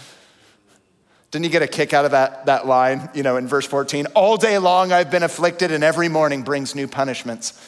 Didn't 1.31 1.45
you 1.45 1.51
get 1.51 1.63
a 1.63 1.67
kick 1.67 1.95
out 1.95 2.05
of 2.05 2.11
that, 2.11 2.45
that 2.45 2.67
line, 2.67 3.09
you 3.15 3.23
know, 3.23 3.37
in 3.37 3.47
verse 3.47 3.65
14? 3.65 4.05
All 4.13 4.37
day 4.37 4.59
long 4.59 4.91
I've 4.91 5.09
been 5.09 5.23
afflicted, 5.23 5.71
and 5.71 5.83
every 5.83 6.07
morning 6.07 6.43
brings 6.43 6.75
new 6.75 6.87
punishments. 6.87 7.59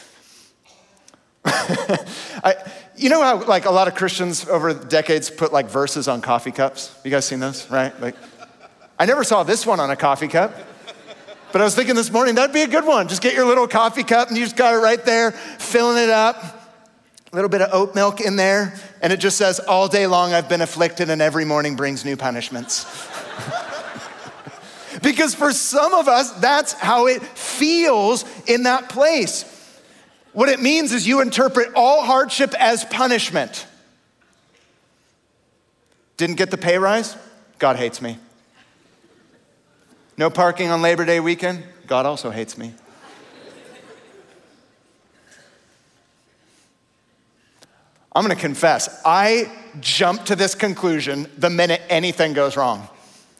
I, 1.45 2.55
you 2.97 3.10
know 3.10 3.21
how 3.21 3.43
like 3.43 3.65
a 3.65 3.71
lot 3.71 3.88
of 3.88 3.95
Christians 3.95 4.47
over 4.47 4.73
decades 4.73 5.29
put 5.29 5.51
like 5.51 5.67
verses 5.67 6.08
on 6.08 6.21
coffee 6.21 6.51
cups? 6.51 6.97
You 7.03 7.12
guys 7.12 7.25
seen 7.25 7.39
those, 7.39 7.69
right? 7.69 7.99
Like, 7.99 8.15
I 8.97 9.05
never 9.05 9.23
saw 9.23 9.43
this 9.43 9.65
one 9.65 9.79
on 9.79 9.89
a 9.89 9.95
coffee 9.95 10.27
cup. 10.27 10.53
But 11.51 11.62
I 11.62 11.63
was 11.63 11.75
thinking 11.75 11.95
this 11.95 12.12
morning, 12.12 12.36
that'd 12.36 12.53
be 12.53 12.63
a 12.63 12.67
good 12.67 12.86
one. 12.86 13.08
Just 13.08 13.21
get 13.21 13.34
your 13.34 13.45
little 13.45 13.67
coffee 13.67 14.03
cup 14.03 14.27
and 14.27 14.38
you 14.38 14.43
just 14.43 14.58
got 14.58 14.73
it 14.73 14.77
right 14.77 15.03
there, 15.05 15.31
filling 15.31 16.03
it 16.03 16.10
up. 16.10 16.43
A 17.31 17.36
little 17.36 17.49
bit 17.49 17.62
of 17.62 17.73
oat 17.73 17.95
milk 17.95 18.21
in 18.21 18.38
there, 18.38 18.75
and 19.01 19.12
it 19.12 19.19
just 19.21 19.38
says, 19.38 19.60
All 19.60 19.88
day 19.88 20.08
long 20.08 20.34
I've 20.34 20.47
been 20.47 20.62
afflicted, 20.62 21.10
and 21.10 21.21
every 21.21 21.43
morning 21.43 21.75
brings 21.75 22.05
new 22.05 22.15
punishments. 22.15 22.86
because 25.01 25.36
for 25.36 25.51
some 25.51 25.93
of 25.93 26.08
us, 26.08 26.31
that's 26.39 26.71
how 26.71 27.08
it 27.08 27.21
feels 27.21 28.23
in 28.47 28.63
that 28.63 28.88
place. 28.88 29.54
What 30.36 30.50
it 30.50 30.60
means 30.60 30.91
is 30.91 31.08
you 31.08 31.21
interpret 31.21 31.69
all 31.76 32.04
hardship 32.04 32.54
as 32.60 32.84
punishment. 32.84 33.65
Didn't 36.17 36.36
get 36.36 36.52
the 36.52 36.58
pay 36.58 36.78
rise? 36.78 37.15
God 37.58 37.78
hates 37.78 38.02
me. 38.02 38.17
No 40.17 40.30
parking 40.30 40.69
on 40.69 40.82
Labor 40.82 41.06
Day 41.06 41.21
weekend? 41.21 41.63
God 41.88 42.06
also 42.06 42.32
hates 42.32 42.58
me. 42.58 42.74
I'm 48.13 48.21
gonna 48.21 48.36
confess, 48.36 48.89
I 49.06 49.50
jump 49.80 50.26
to 50.26 50.36
this 50.36 50.54
conclusion 50.54 51.32
the 51.38 51.50
minute 51.50 51.82
anything 51.89 52.34
goes 52.34 52.58
wrong. 52.58 52.89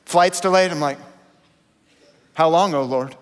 Flight's 0.06 0.40
delayed, 0.40 0.72
I'm 0.72 0.80
like, 0.80 1.00
how 2.36 2.48
long, 2.48 2.74
oh 2.74 2.84
Lord? 2.84 3.18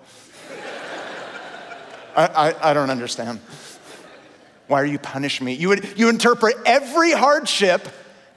I, 2.16 2.26
I, 2.26 2.72
I 2.72 2.74
don't 2.74 2.90
understand. 2.90 3.40
Why 4.68 4.82
are 4.82 4.86
you 4.86 5.00
punishing 5.00 5.46
me? 5.46 5.54
You, 5.54 5.70
would, 5.70 5.98
you 5.98 6.10
interpret 6.10 6.56
every 6.66 7.12
hardship 7.12 7.88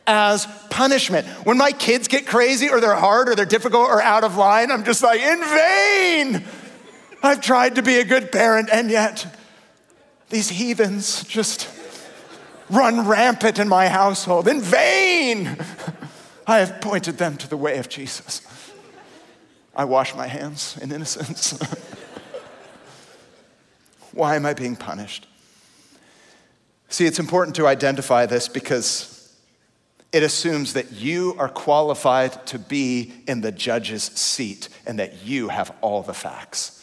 as 0.06 0.46
punishment. 0.70 1.26
When 1.44 1.58
my 1.58 1.72
kids 1.72 2.08
get 2.08 2.26
crazy 2.26 2.68
or 2.68 2.80
they're 2.80 2.94
hard 2.94 3.28
or 3.28 3.34
they're 3.34 3.44
difficult 3.44 3.88
or 3.88 4.00
out 4.00 4.24
of 4.24 4.36
line, 4.36 4.70
I'm 4.70 4.84
just 4.84 5.02
like, 5.02 5.20
in 5.20 5.40
vain. 5.40 6.44
I've 7.22 7.40
tried 7.40 7.76
to 7.76 7.82
be 7.82 7.98
a 7.98 8.04
good 8.04 8.30
parent, 8.30 8.68
and 8.72 8.90
yet 8.90 9.26
these 10.28 10.48
heathens 10.48 11.24
just 11.24 11.68
run 12.68 13.06
rampant 13.06 13.58
in 13.58 13.68
my 13.68 13.88
household. 13.88 14.48
In 14.48 14.60
vain, 14.60 15.56
I 16.46 16.58
have 16.58 16.80
pointed 16.80 17.18
them 17.18 17.36
to 17.38 17.48
the 17.48 17.56
way 17.56 17.78
of 17.78 17.88
Jesus. 17.88 18.42
I 19.74 19.84
wash 19.84 20.14
my 20.14 20.26
hands 20.26 20.78
in 20.80 20.92
innocence. 20.92 21.58
Why 24.16 24.34
am 24.34 24.46
I 24.46 24.54
being 24.54 24.76
punished? 24.76 25.26
See, 26.88 27.04
it's 27.04 27.18
important 27.18 27.54
to 27.56 27.66
identify 27.66 28.24
this 28.24 28.48
because 28.48 29.36
it 30.10 30.22
assumes 30.22 30.72
that 30.72 30.90
you 30.92 31.36
are 31.38 31.50
qualified 31.50 32.46
to 32.46 32.58
be 32.58 33.12
in 33.28 33.42
the 33.42 33.52
judge's 33.52 34.04
seat 34.04 34.70
and 34.86 34.98
that 34.98 35.26
you 35.26 35.48
have 35.48 35.70
all 35.82 36.02
the 36.02 36.14
facts. 36.14 36.82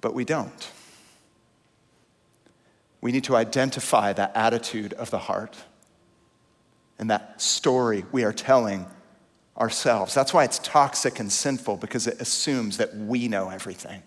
But 0.00 0.14
we 0.14 0.24
don't. 0.24 0.70
We 3.02 3.12
need 3.12 3.24
to 3.24 3.36
identify 3.36 4.14
that 4.14 4.34
attitude 4.34 4.94
of 4.94 5.10
the 5.10 5.18
heart 5.18 5.58
and 6.98 7.10
that 7.10 7.42
story 7.42 8.06
we 8.12 8.24
are 8.24 8.32
telling 8.32 8.86
ourselves. 9.58 10.14
That's 10.14 10.34
why 10.34 10.44
it's 10.44 10.58
toxic 10.58 11.18
and 11.18 11.32
sinful 11.32 11.78
because 11.78 12.06
it 12.06 12.20
assumes 12.20 12.76
that 12.76 12.94
we 12.94 13.28
know 13.28 13.48
everything 13.48 14.02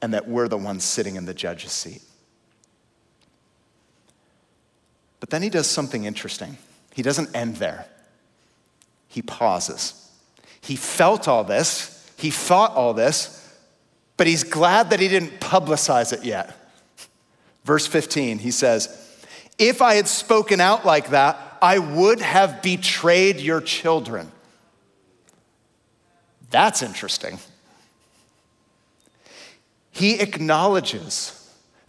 and 0.00 0.14
that 0.14 0.26
we're 0.26 0.48
the 0.48 0.58
ones 0.58 0.84
sitting 0.84 1.16
in 1.16 1.26
the 1.26 1.34
judge's 1.34 1.72
seat. 1.72 2.02
But 5.20 5.30
then 5.30 5.42
he 5.42 5.50
does 5.50 5.68
something 5.68 6.04
interesting. 6.04 6.58
He 6.94 7.02
doesn't 7.02 7.34
end 7.34 7.56
there, 7.56 7.86
he 9.08 9.22
pauses. 9.22 9.98
He 10.60 10.76
felt 10.76 11.26
all 11.26 11.42
this, 11.42 12.08
he 12.16 12.30
thought 12.30 12.72
all 12.74 12.94
this, 12.94 13.38
but 14.16 14.28
he's 14.28 14.44
glad 14.44 14.90
that 14.90 15.00
he 15.00 15.08
didn't 15.08 15.40
publicize 15.40 16.12
it 16.12 16.24
yet. 16.24 16.56
Verse 17.64 17.86
15, 17.86 18.38
he 18.38 18.52
says, 18.52 19.16
If 19.58 19.82
I 19.82 19.94
had 19.94 20.06
spoken 20.06 20.60
out 20.60 20.86
like 20.86 21.10
that, 21.10 21.51
I 21.62 21.78
would 21.78 22.20
have 22.20 22.60
betrayed 22.60 23.38
your 23.38 23.60
children. 23.60 24.32
That's 26.50 26.82
interesting. 26.82 27.38
He 29.92 30.18
acknowledges 30.18 31.38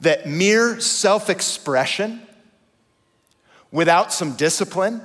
that 0.02 0.28
mere 0.28 0.80
self 0.80 1.28
expression 1.30 2.22
without 3.72 4.14
some 4.14 4.36
discipline 4.36 5.02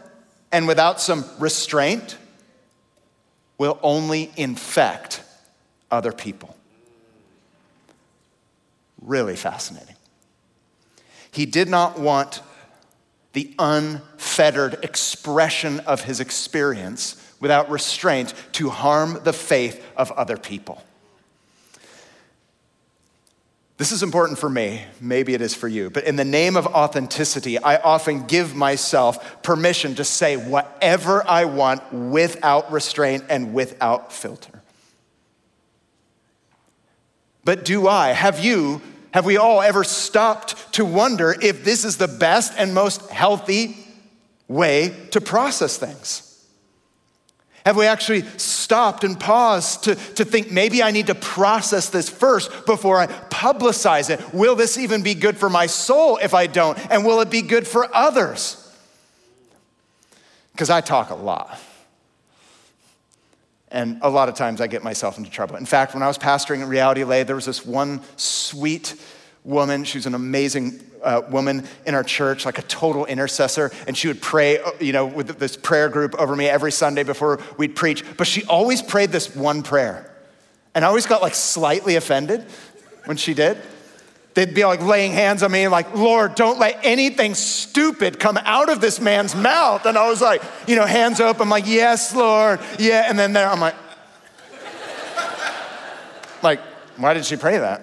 and 0.52 0.68
without 0.68 1.00
some 1.00 1.24
restraint 1.38 2.18
will 3.56 3.78
only 3.82 4.30
infect 4.36 5.22
other 5.90 6.12
people. 6.12 6.54
Really 9.00 9.36
fascinating. 9.36 9.94
He 11.30 11.46
did 11.46 11.68
not 11.68 11.98
want 11.98 12.42
the 13.38 13.54
unfettered 13.60 14.80
expression 14.82 15.78
of 15.86 16.02
his 16.02 16.18
experience 16.18 17.14
without 17.38 17.70
restraint 17.70 18.34
to 18.50 18.68
harm 18.68 19.16
the 19.22 19.32
faith 19.32 19.80
of 19.96 20.10
other 20.10 20.36
people. 20.36 20.82
This 23.76 23.92
is 23.92 24.02
important 24.02 24.40
for 24.40 24.50
me, 24.50 24.82
maybe 25.00 25.34
it 25.34 25.40
is 25.40 25.54
for 25.54 25.68
you, 25.68 25.88
but 25.88 26.02
in 26.02 26.16
the 26.16 26.24
name 26.24 26.56
of 26.56 26.66
authenticity, 26.66 27.60
I 27.60 27.76
often 27.76 28.26
give 28.26 28.56
myself 28.56 29.40
permission 29.44 29.94
to 29.94 30.04
say 30.04 30.36
whatever 30.36 31.24
I 31.24 31.44
want 31.44 31.92
without 31.92 32.72
restraint 32.72 33.22
and 33.28 33.54
without 33.54 34.12
filter. 34.12 34.64
But 37.44 37.64
do 37.64 37.86
I, 37.86 38.08
have 38.08 38.44
you, 38.44 38.82
have 39.12 39.24
we 39.24 39.36
all 39.36 39.62
ever 39.62 39.84
stopped 39.84 40.72
to 40.74 40.84
wonder 40.84 41.34
if 41.40 41.64
this 41.64 41.84
is 41.84 41.96
the 41.96 42.08
best 42.08 42.52
and 42.56 42.74
most 42.74 43.10
healthy 43.10 43.76
way 44.48 44.94
to 45.12 45.20
process 45.20 45.76
things? 45.78 46.24
Have 47.64 47.76
we 47.76 47.86
actually 47.86 48.22
stopped 48.38 49.04
and 49.04 49.18
paused 49.18 49.84
to, 49.84 49.94
to 49.94 50.24
think 50.24 50.50
maybe 50.50 50.82
I 50.82 50.90
need 50.90 51.08
to 51.08 51.14
process 51.14 51.90
this 51.90 52.08
first 52.08 52.64
before 52.64 52.98
I 52.98 53.06
publicize 53.06 54.10
it? 54.10 54.32
Will 54.32 54.56
this 54.56 54.78
even 54.78 55.02
be 55.02 55.14
good 55.14 55.36
for 55.36 55.50
my 55.50 55.66
soul 55.66 56.18
if 56.22 56.32
I 56.32 56.46
don't? 56.46 56.78
And 56.90 57.04
will 57.04 57.20
it 57.20 57.30
be 57.30 57.42
good 57.42 57.66
for 57.66 57.94
others? 57.94 58.74
Because 60.52 60.70
I 60.70 60.80
talk 60.80 61.10
a 61.10 61.14
lot. 61.14 61.60
And 63.70 63.98
a 64.02 64.08
lot 64.08 64.28
of 64.28 64.34
times 64.34 64.60
I 64.60 64.66
get 64.66 64.82
myself 64.82 65.18
into 65.18 65.30
trouble. 65.30 65.56
In 65.56 65.66
fact, 65.66 65.94
when 65.94 66.02
I 66.02 66.06
was 66.06 66.18
pastoring 66.18 66.62
at 66.62 66.68
Reality 66.68 67.04
LA, 67.04 67.24
there 67.24 67.36
was 67.36 67.44
this 67.44 67.66
one 67.66 68.00
sweet 68.16 68.94
woman. 69.44 69.84
She 69.84 69.98
was 69.98 70.06
an 70.06 70.14
amazing 70.14 70.80
uh, 71.02 71.22
woman 71.30 71.66
in 71.86 71.94
our 71.94 72.02
church, 72.02 72.44
like 72.44 72.58
a 72.58 72.62
total 72.62 73.04
intercessor, 73.06 73.70
and 73.86 73.96
she 73.96 74.08
would 74.08 74.20
pray, 74.20 74.58
uh, 74.58 74.70
you 74.80 74.92
know, 74.92 75.06
with 75.06 75.38
this 75.38 75.56
prayer 75.56 75.88
group 75.88 76.14
over 76.18 76.34
me 76.34 76.46
every 76.46 76.72
Sunday 76.72 77.02
before 77.02 77.40
we'd 77.56 77.76
preach. 77.76 78.04
But 78.16 78.26
she 78.26 78.44
always 78.44 78.82
prayed 78.82 79.10
this 79.10 79.34
one 79.34 79.62
prayer. 79.62 80.14
And 80.74 80.84
I 80.84 80.88
always 80.88 81.06
got 81.06 81.22
like 81.22 81.34
slightly 81.34 81.96
offended 81.96 82.46
when 83.04 83.16
she 83.16 83.34
did. 83.34 83.58
They'd 84.38 84.54
be 84.54 84.64
like 84.64 84.80
laying 84.80 85.10
hands 85.10 85.42
on 85.42 85.50
me, 85.50 85.66
like, 85.66 85.96
Lord, 85.96 86.36
don't 86.36 86.60
let 86.60 86.78
anything 86.84 87.34
stupid 87.34 88.20
come 88.20 88.38
out 88.44 88.70
of 88.70 88.80
this 88.80 89.00
man's 89.00 89.34
mouth. 89.34 89.84
And 89.84 89.98
I 89.98 90.08
was 90.08 90.20
like, 90.22 90.44
you 90.68 90.76
know, 90.76 90.86
hands 90.86 91.18
up. 91.18 91.40
I'm 91.40 91.48
like, 91.48 91.66
yes, 91.66 92.14
Lord, 92.14 92.60
yeah. 92.78 93.06
And 93.08 93.18
then 93.18 93.32
there, 93.32 93.48
I'm 93.48 93.58
like, 93.58 93.74
like, 96.40 96.60
why 96.96 97.14
did 97.14 97.24
she 97.24 97.34
pray 97.34 97.58
that? 97.58 97.82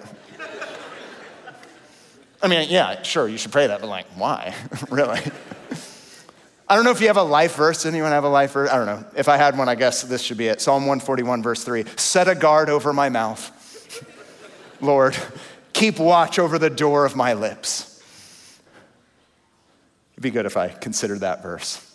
I 2.40 2.48
mean, 2.48 2.70
yeah, 2.70 3.02
sure, 3.02 3.28
you 3.28 3.36
should 3.36 3.52
pray 3.52 3.66
that, 3.66 3.82
but 3.82 3.88
like, 3.88 4.06
why? 4.14 4.54
really? 4.90 5.20
I 6.66 6.74
don't 6.74 6.86
know 6.86 6.90
if 6.90 7.02
you 7.02 7.08
have 7.08 7.18
a 7.18 7.22
life 7.22 7.56
verse. 7.56 7.84
Anyone 7.84 8.12
have 8.12 8.24
a 8.24 8.30
life 8.30 8.52
verse? 8.52 8.70
I 8.70 8.78
don't 8.78 8.86
know. 8.86 9.04
If 9.14 9.28
I 9.28 9.36
had 9.36 9.58
one, 9.58 9.68
I 9.68 9.74
guess 9.74 10.04
this 10.04 10.22
should 10.22 10.38
be 10.38 10.46
it. 10.46 10.62
Psalm 10.62 10.84
141, 10.86 11.42
verse 11.42 11.64
3 11.64 11.84
Set 11.96 12.28
a 12.28 12.34
guard 12.34 12.70
over 12.70 12.94
my 12.94 13.10
mouth. 13.10 13.52
Lord, 14.80 15.14
keep 15.76 15.98
watch 15.98 16.38
over 16.38 16.58
the 16.58 16.70
door 16.70 17.04
of 17.04 17.14
my 17.14 17.34
lips. 17.34 18.00
It'd 20.14 20.22
be 20.22 20.30
good 20.30 20.46
if 20.46 20.56
I 20.56 20.68
considered 20.68 21.20
that 21.20 21.42
verse 21.42 21.86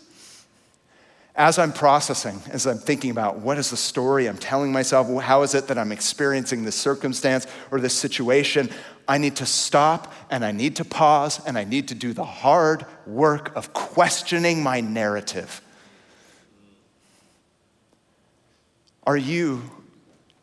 as 1.35 1.57
I'm 1.57 1.71
processing, 1.71 2.41
as 2.51 2.67
I'm 2.67 2.77
thinking 2.77 3.09
about 3.09 3.39
what 3.39 3.57
is 3.57 3.69
the 3.69 3.77
story 3.77 4.27
I'm 4.27 4.37
telling 4.37 4.71
myself, 4.71 5.07
how 5.23 5.43
is 5.43 5.55
it 5.55 5.67
that 5.67 5.77
I'm 5.77 5.91
experiencing 5.91 6.65
this 6.65 6.75
circumstance 6.75 7.47
or 7.71 7.79
this 7.79 7.93
situation, 7.93 8.69
I 9.07 9.17
need 9.17 9.37
to 9.37 9.45
stop 9.45 10.13
and 10.29 10.43
I 10.43 10.51
need 10.51 10.75
to 10.77 10.85
pause 10.85 11.43
and 11.45 11.57
I 11.57 11.63
need 11.63 11.87
to 11.87 11.95
do 11.95 12.13
the 12.13 12.25
hard 12.25 12.85
work 13.07 13.55
of 13.55 13.73
questioning 13.73 14.61
my 14.61 14.81
narrative. 14.81 15.61
Are 19.03 19.17
you 19.17 19.63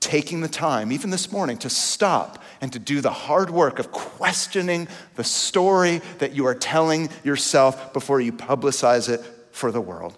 taking 0.00 0.40
the 0.40 0.48
time, 0.48 0.92
even 0.92 1.10
this 1.10 1.32
morning, 1.32 1.58
to 1.58 1.70
stop 1.70 2.42
and 2.60 2.72
to 2.72 2.78
do 2.78 3.00
the 3.00 3.10
hard 3.10 3.50
work 3.50 3.78
of 3.78 3.92
questioning 3.92 4.88
the 5.16 5.24
story 5.24 6.00
that 6.18 6.34
you 6.34 6.46
are 6.46 6.54
telling 6.54 7.08
yourself 7.24 7.92
before 7.92 8.20
you 8.20 8.32
publicize 8.32 9.08
it 9.08 9.20
for 9.52 9.72
the 9.72 9.80
world? 9.80 10.16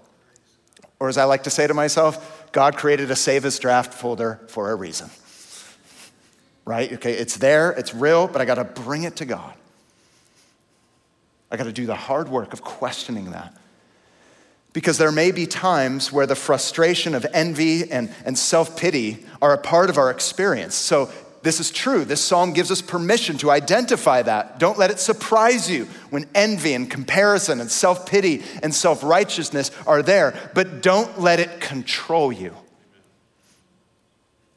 Or 0.99 1.09
as 1.09 1.17
I 1.17 1.25
like 1.25 1.45
to 1.45 1.51
say 1.51 1.67
to 1.67 1.75
myself, 1.75 2.51
God 2.53 2.77
created 2.77 3.11
a 3.11 3.17
save 3.17 3.45
as 3.45 3.59
draft 3.59 3.95
folder 3.95 4.41
for 4.49 4.71
a 4.71 4.75
reason. 4.75 5.11
Right? 6.65 6.93
Okay, 6.93 7.15
it's 7.15 7.37
there, 7.37 7.73
it's 7.73 7.95
real, 7.95 8.29
but 8.29 8.41
I 8.41 8.45
got 8.45 8.57
to 8.57 8.65
bring 8.65 9.05
it 9.05 9.17
to 9.17 9.25
God. 9.25 9.55
I 11.51 11.57
got 11.57 11.65
to 11.65 11.73
do 11.73 11.87
the 11.87 11.95
hard 11.95 12.29
work 12.29 12.53
of 12.53 12.63
questioning 12.63 13.33
that. 13.33 13.57
Because 14.73 14.99
there 14.99 15.13
may 15.13 15.33
be 15.33 15.47
times 15.47 16.13
where 16.13 16.27
the 16.27 16.37
frustration 16.37 17.15
of 17.15 17.27
envy 17.33 17.91
and, 17.91 18.15
and 18.25 18.39
self 18.39 18.77
pity 18.77 19.25
are 19.43 19.53
a 19.53 19.59
part 19.59 19.91
of 19.91 19.99
our 19.99 20.11
experience. 20.11 20.75
So 20.75 21.11
this 21.43 21.59
is 21.59 21.71
true. 21.71 22.05
This 22.05 22.21
psalm 22.21 22.53
gives 22.53 22.71
us 22.71 22.83
permission 22.83 23.39
to 23.39 23.51
identify 23.51 24.23
that. 24.23 24.59
Don't 24.59 24.79
let 24.79 24.91
it 24.91 25.01
surprise 25.01 25.71
you 25.71 25.87
when 26.11 26.27
envy 26.35 26.75
and 26.75 26.91
comparison 26.91 27.61
and 27.61 27.71
self 27.71 28.07
pity 28.07 28.43
and 28.63 28.75
self 28.75 29.03
righteousness 29.03 29.71
are 29.87 30.03
there, 30.03 30.39
but 30.55 30.83
don't 30.83 31.21
let 31.21 31.41
it 31.41 31.61
control 31.61 32.31
you. 32.31 32.55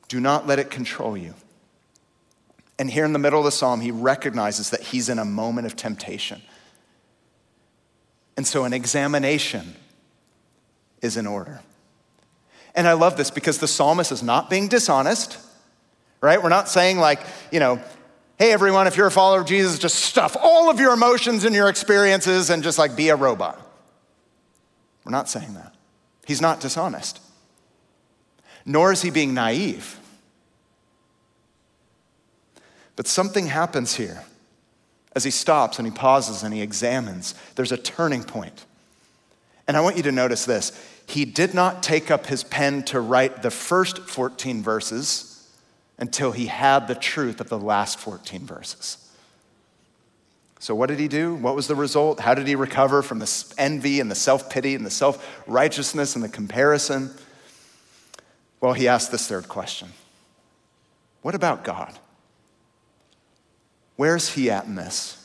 Do 0.10 0.20
not 0.20 0.46
let 0.46 0.60
it 0.60 0.70
control 0.70 1.18
you. 1.18 1.34
And 2.78 2.90
here 2.90 3.06
in 3.06 3.14
the 3.14 3.20
middle 3.20 3.40
of 3.40 3.46
the 3.46 3.52
psalm, 3.52 3.82
he 3.82 3.92
recognizes 3.92 4.72
that 4.72 4.82
he's 4.82 5.08
in 5.08 5.20
a 5.20 5.26
moment 5.26 5.66
of 5.66 5.76
temptation. 5.76 6.42
And 8.36 8.46
so 8.46 8.66
an 8.66 8.74
examination 8.74 9.76
is 11.04 11.18
in 11.18 11.28
order. 11.28 11.62
And 12.74 12.88
I 12.88 12.94
love 12.94 13.18
this 13.18 13.30
because 13.30 13.60
the 13.60 13.68
psalmist 13.68 14.12
is 14.12 14.24
not 14.24 14.50
being 14.50 14.68
dishonest 14.68 15.38
right? 16.24 16.42
We're 16.42 16.48
not 16.48 16.70
saying, 16.70 17.00
like, 17.00 17.20
you 17.52 17.60
know, 17.60 17.82
hey, 18.40 18.54
everyone, 18.54 18.88
if 18.88 18.96
you're 18.96 19.08
a 19.08 19.12
follower 19.12 19.42
of 19.42 19.46
Jesus, 19.46 19.78
just 19.78 19.96
stuff 19.96 20.38
all 20.42 20.70
of 20.70 20.80
your 20.80 20.94
emotions 20.94 21.44
and 21.44 21.54
your 21.54 21.68
experiences 21.68 22.50
and 22.50 22.64
just 22.64 22.80
like 22.80 22.96
be 22.96 23.10
a 23.10 23.16
robot. 23.18 23.60
We're 25.04 25.12
not 25.12 25.28
saying 25.28 25.54
that. 25.56 25.76
He's 26.26 26.40
not 26.40 26.62
dishonest, 26.62 27.20
nor 28.66 28.94
is 28.94 29.02
he 29.02 29.10
being 29.10 29.34
naive. 29.34 30.00
But 32.96 33.06
something 33.06 33.48
happens 33.48 33.96
here 33.96 34.24
as 35.14 35.26
he 35.26 35.32
stops 35.32 35.78
and 35.78 35.86
he 35.86 35.92
pauses 35.92 36.42
and 36.42 36.54
he 36.54 36.62
examines. 36.62 37.36
There's 37.56 37.74
a 37.74 37.78
turning 37.78 38.24
point. 38.24 38.66
And 39.68 39.76
I 39.76 39.82
want 39.82 39.98
you 39.98 40.04
to 40.04 40.12
notice 40.14 40.46
this. 40.46 40.72
He 41.08 41.26
did 41.26 41.54
not 41.54 41.84
take 41.84 42.10
up 42.10 42.28
his 42.28 42.44
pen 42.44 42.84
to 42.84 43.00
write 43.00 43.42
the 43.42 43.52
first 43.52 44.00
14 44.00 44.64
verses 44.64 45.50
until 45.98 46.32
he 46.32 46.48
had 46.48 46.88
the 46.88 46.96
truth 46.96 47.40
of 47.40 47.50
the 47.50 47.60
last 47.60 48.00
14 48.00 48.46
verses. 48.46 48.98
So, 50.60 50.74
what 50.74 50.88
did 50.88 51.00
he 51.00 51.10
do? 51.10 51.36
What 51.36 51.56
was 51.56 51.68
the 51.68 51.76
result? 51.76 52.22
How 52.22 52.34
did 52.34 52.48
he 52.48 52.56
recover 52.56 53.02
from 53.02 53.20
the 53.20 53.54
envy 53.58 54.00
and 54.00 54.10
the 54.10 54.16
self 54.16 54.50
pity 54.50 54.76
and 54.76 54.86
the 54.86 54.90
self 54.90 55.44
righteousness 55.46 56.16
and 56.16 56.24
the 56.24 56.30
comparison? 56.30 57.12
Well, 58.62 58.72
he 58.72 58.88
asked 58.88 59.12
this 59.12 59.28
third 59.28 59.50
question 59.50 59.90
What 61.22 61.36
about 61.36 61.66
God? 61.66 62.00
Where's 63.98 64.30
he 64.30 64.50
at 64.50 64.66
in 64.66 64.76
this? 64.76 65.20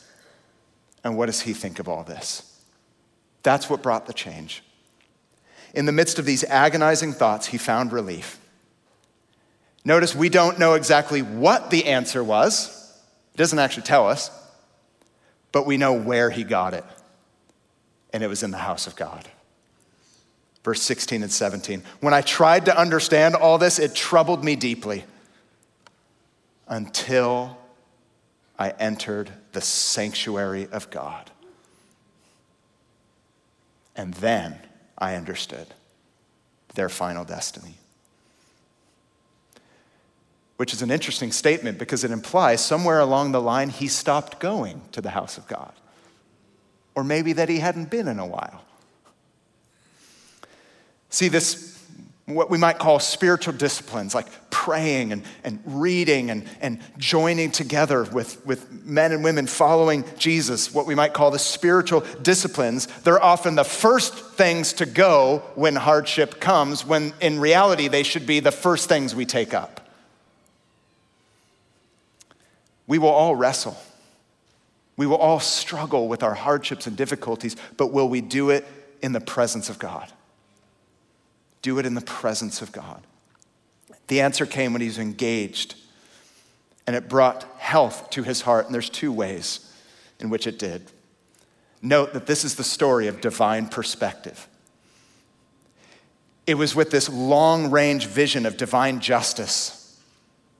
And 1.05 1.17
what 1.17 1.27
does 1.27 1.41
he 1.41 1.53
think 1.53 1.79
of 1.79 1.87
all 1.87 2.03
this? 2.03 2.61
That's 3.41 3.69
what 3.69 3.81
brought 3.81 4.07
the 4.07 4.13
change. 4.13 4.61
In 5.73 5.85
the 5.85 5.91
midst 5.91 6.19
of 6.19 6.25
these 6.25 6.43
agonizing 6.43 7.13
thoughts, 7.13 7.47
he 7.47 7.57
found 7.57 7.91
relief. 7.91 8.39
Notice 9.85 10.15
we 10.15 10.29
don't 10.29 10.59
know 10.59 10.73
exactly 10.73 11.21
what 11.21 11.69
the 11.69 11.85
answer 11.85 12.23
was, 12.23 12.75
it 13.33 13.37
doesn't 13.37 13.59
actually 13.59 13.83
tell 13.83 14.07
us, 14.07 14.31
but 15.51 15.65
we 15.65 15.77
know 15.77 15.93
where 15.93 16.29
he 16.29 16.43
got 16.43 16.73
it. 16.73 16.83
And 18.11 18.23
it 18.23 18.27
was 18.27 18.43
in 18.43 18.51
the 18.51 18.57
house 18.57 18.87
of 18.87 18.95
God. 18.95 19.27
Verse 20.63 20.81
16 20.81 21.23
and 21.23 21.31
17. 21.31 21.83
When 22.01 22.13
I 22.13 22.21
tried 22.21 22.65
to 22.65 22.77
understand 22.77 23.35
all 23.35 23.57
this, 23.57 23.79
it 23.79 23.95
troubled 23.95 24.43
me 24.43 24.55
deeply 24.55 25.05
until 26.67 27.57
I 28.57 28.71
entered 28.71 29.31
the 29.53 29.61
sanctuary 29.61 30.67
of 30.71 30.89
God. 30.89 31.31
And 33.95 34.13
then 34.15 34.59
I 34.99 35.15
understood 35.15 35.67
their 36.75 36.89
final 36.89 37.25
destiny. 37.25 37.75
which 40.59 40.73
is 40.73 40.81
an 40.81 40.91
interesting 40.91 41.31
statement 41.31 41.77
because 41.77 42.03
it 42.03 42.11
implies 42.11 42.59
somewhere 42.59 42.99
along 42.99 43.31
the 43.31 43.39
line 43.39 43.69
he 43.69 43.87
stopped 43.87 44.41
going 44.41 44.81
to 44.91 44.99
the 44.99 45.11
house 45.11 45.37
of 45.37 45.47
God. 45.47 45.71
Or 46.95 47.03
maybe 47.05 47.31
that 47.31 47.47
he 47.47 47.59
hadn't 47.59 47.89
been 47.89 48.09
in 48.09 48.19
a 48.19 48.25
while. 48.25 48.65
See, 51.09 51.29
this 51.29 51.78
what 52.35 52.49
we 52.49 52.57
might 52.57 52.79
call 52.79 52.99
spiritual 52.99 53.53
disciplines 53.53 54.13
like 54.13 54.27
praying 54.49 55.11
and, 55.11 55.23
and 55.43 55.59
reading 55.65 56.29
and, 56.29 56.45
and 56.61 56.79
joining 56.97 57.51
together 57.51 58.03
with, 58.03 58.45
with 58.45 58.85
men 58.85 59.11
and 59.11 59.23
women 59.23 59.47
following 59.47 60.03
Jesus, 60.17 60.73
what 60.73 60.85
we 60.85 60.95
might 60.95 61.13
call 61.13 61.31
the 61.31 61.39
spiritual 61.39 62.01
disciplines, 62.21 62.87
they're 63.03 63.23
often 63.23 63.55
the 63.55 63.63
first 63.63 64.13
things 64.13 64.73
to 64.73 64.85
go 64.85 65.43
when 65.55 65.75
hardship 65.75 66.39
comes, 66.39 66.85
when 66.85 67.13
in 67.21 67.39
reality 67.39 67.87
they 67.87 68.03
should 68.03 68.25
be 68.25 68.39
the 68.39 68.51
first 68.51 68.89
things 68.89 69.15
we 69.15 69.25
take 69.25 69.53
up. 69.53 69.87
We 72.87 72.97
will 72.97 73.09
all 73.09 73.35
wrestle. 73.35 73.77
We 74.97 75.05
will 75.05 75.17
all 75.17 75.39
struggle 75.39 76.07
with 76.09 76.23
our 76.23 76.33
hardships 76.33 76.85
and 76.85 76.97
difficulties, 76.97 77.55
but 77.77 77.93
will 77.93 78.09
we 78.09 78.19
do 78.19 78.49
it 78.49 78.65
in 79.01 79.13
the 79.13 79.21
presence 79.21 79.69
of 79.69 79.79
God? 79.79 80.11
Do 81.61 81.79
it 81.79 81.85
in 81.85 81.93
the 81.93 82.01
presence 82.01 82.61
of 82.61 82.71
God. 82.71 83.01
The 84.07 84.21
answer 84.21 84.45
came 84.45 84.73
when 84.73 84.81
he 84.81 84.87
was 84.87 84.97
engaged, 84.97 85.75
and 86.87 86.95
it 86.95 87.09
brought 87.09 87.43
health 87.57 88.09
to 88.11 88.23
his 88.23 88.41
heart. 88.41 88.65
And 88.65 88.73
there's 88.73 88.89
two 88.89 89.11
ways 89.11 89.71
in 90.19 90.29
which 90.29 90.47
it 90.47 90.57
did. 90.57 90.91
Note 91.81 92.13
that 92.13 92.25
this 92.25 92.43
is 92.43 92.55
the 92.55 92.63
story 92.63 93.07
of 93.07 93.21
divine 93.21 93.67
perspective. 93.67 94.47
It 96.45 96.55
was 96.55 96.75
with 96.75 96.89
this 96.89 97.09
long 97.09 97.69
range 97.69 98.07
vision 98.07 98.45
of 98.45 98.57
divine 98.57 98.99
justice 98.99 100.01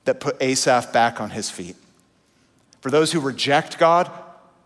that 0.06 0.20
put 0.20 0.42
Asaph 0.42 0.94
back 0.94 1.20
on 1.20 1.32
his 1.32 1.50
feet. 1.50 1.76
For 2.82 2.92
those 2.92 3.12
who 3.12 3.20
reject 3.20 3.78
God, 3.78 4.10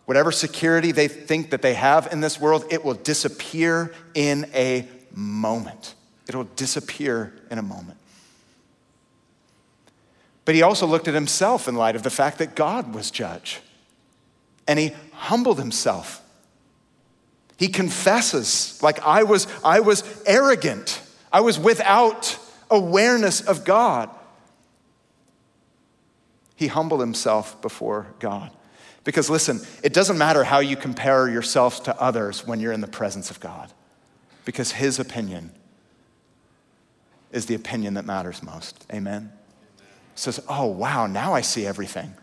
whatever 0.06 0.32
security 0.32 0.92
they 0.92 1.08
think 1.08 1.50
that 1.52 1.62
they 1.62 1.74
have 1.74 2.12
in 2.12 2.20
this 2.20 2.40
world, 2.40 2.66
it 2.70 2.84
will 2.84 2.94
disappear 2.94 3.94
in 4.14 4.50
a 4.54 4.88
moment. 5.14 5.96
It'll 6.28 6.44
disappear 6.44 7.34
in 7.52 7.58
a 7.58 7.62
moment. 7.62 7.98
But 10.46 10.56
he 10.56 10.62
also 10.62 10.86
looked 10.86 11.08
at 11.08 11.14
himself 11.14 11.68
in 11.68 11.76
light 11.76 11.96
of 11.96 12.04
the 12.04 12.10
fact 12.10 12.38
that 12.40 12.56
God 12.56 12.94
was 12.94 13.12
judge. 13.12 13.62
And 14.68 14.78
he 14.78 14.94
humbled 15.14 15.58
himself. 15.58 16.22
He 17.58 17.68
confesses, 17.68 18.82
like 18.82 19.00
I 19.02 19.24
was, 19.24 19.48
I 19.64 19.80
was 19.80 20.04
arrogant. 20.26 21.02
I 21.32 21.42
was 21.42 21.60
without 21.60 22.38
awareness 22.70 23.42
of 23.42 23.64
God. 23.64 24.10
He 26.56 26.68
humbled 26.68 27.00
himself 27.00 27.62
before 27.62 28.08
God. 28.20 28.52
Because 29.04 29.30
listen, 29.30 29.62
it 29.84 29.94
doesn't 29.94 30.18
matter 30.18 30.44
how 30.44 30.60
you 30.60 30.76
compare 30.76 31.28
yourself 31.28 31.84
to 31.84 32.02
others 32.02 32.48
when 32.48 32.60
you're 32.60 32.72
in 32.72 32.82
the 32.82 32.88
presence 32.88 33.30
of 33.32 33.40
God, 33.40 33.72
because 34.46 34.72
his 34.72 34.98
opinion 34.98 35.52
is 37.34 37.48
the 37.48 37.56
opinion 37.56 37.96
that 37.96 38.06
matters 38.06 38.42
most. 38.42 38.86
Amen? 38.94 39.32
Says, 40.16 40.40
oh, 40.48 40.68
wow, 40.68 41.08
now 41.08 41.34
I 41.34 41.42
see 41.42 41.66
everything 41.66 42.14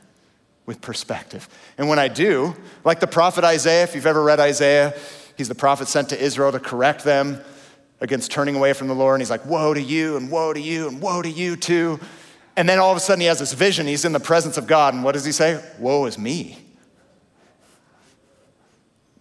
with 0.64 0.80
perspective. 0.80 1.48
And 1.76 1.88
when 1.88 1.98
I 1.98 2.08
do, 2.08 2.54
like 2.84 3.00
the 3.00 3.08
prophet 3.08 3.44
Isaiah, 3.44 3.82
if 3.82 3.94
you've 3.94 4.06
ever 4.06 4.22
read 4.22 4.38
Isaiah, 4.38 4.94
he's 5.36 5.48
the 5.48 5.54
prophet 5.54 5.88
sent 5.88 6.10
to 6.10 6.22
Israel 6.22 6.52
to 6.52 6.60
correct 6.60 7.02
them 7.02 7.40
against 8.00 8.30
turning 8.30 8.54
away 8.54 8.72
from 8.72 8.86
the 8.86 8.94
Lord. 8.94 9.16
And 9.16 9.22
he's 9.22 9.30
like, 9.30 9.44
woe 9.44 9.74
to 9.74 9.82
you, 9.82 10.16
and 10.16 10.30
woe 10.30 10.52
to 10.52 10.60
you, 10.60 10.88
and 10.88 11.02
woe 11.02 11.20
to 11.20 11.28
you 11.28 11.56
too. 11.56 11.98
And 12.56 12.68
then 12.68 12.78
all 12.78 12.92
of 12.92 12.96
a 12.96 13.00
sudden 13.00 13.20
he 13.20 13.26
has 13.26 13.40
this 13.40 13.52
vision. 13.52 13.86
He's 13.86 14.04
in 14.04 14.12
the 14.12 14.20
presence 14.20 14.56
of 14.56 14.66
God. 14.66 14.94
And 14.94 15.02
what 15.02 15.12
does 15.12 15.24
he 15.24 15.32
say? 15.32 15.62
Woe 15.78 16.06
is 16.06 16.18
me. 16.18 16.58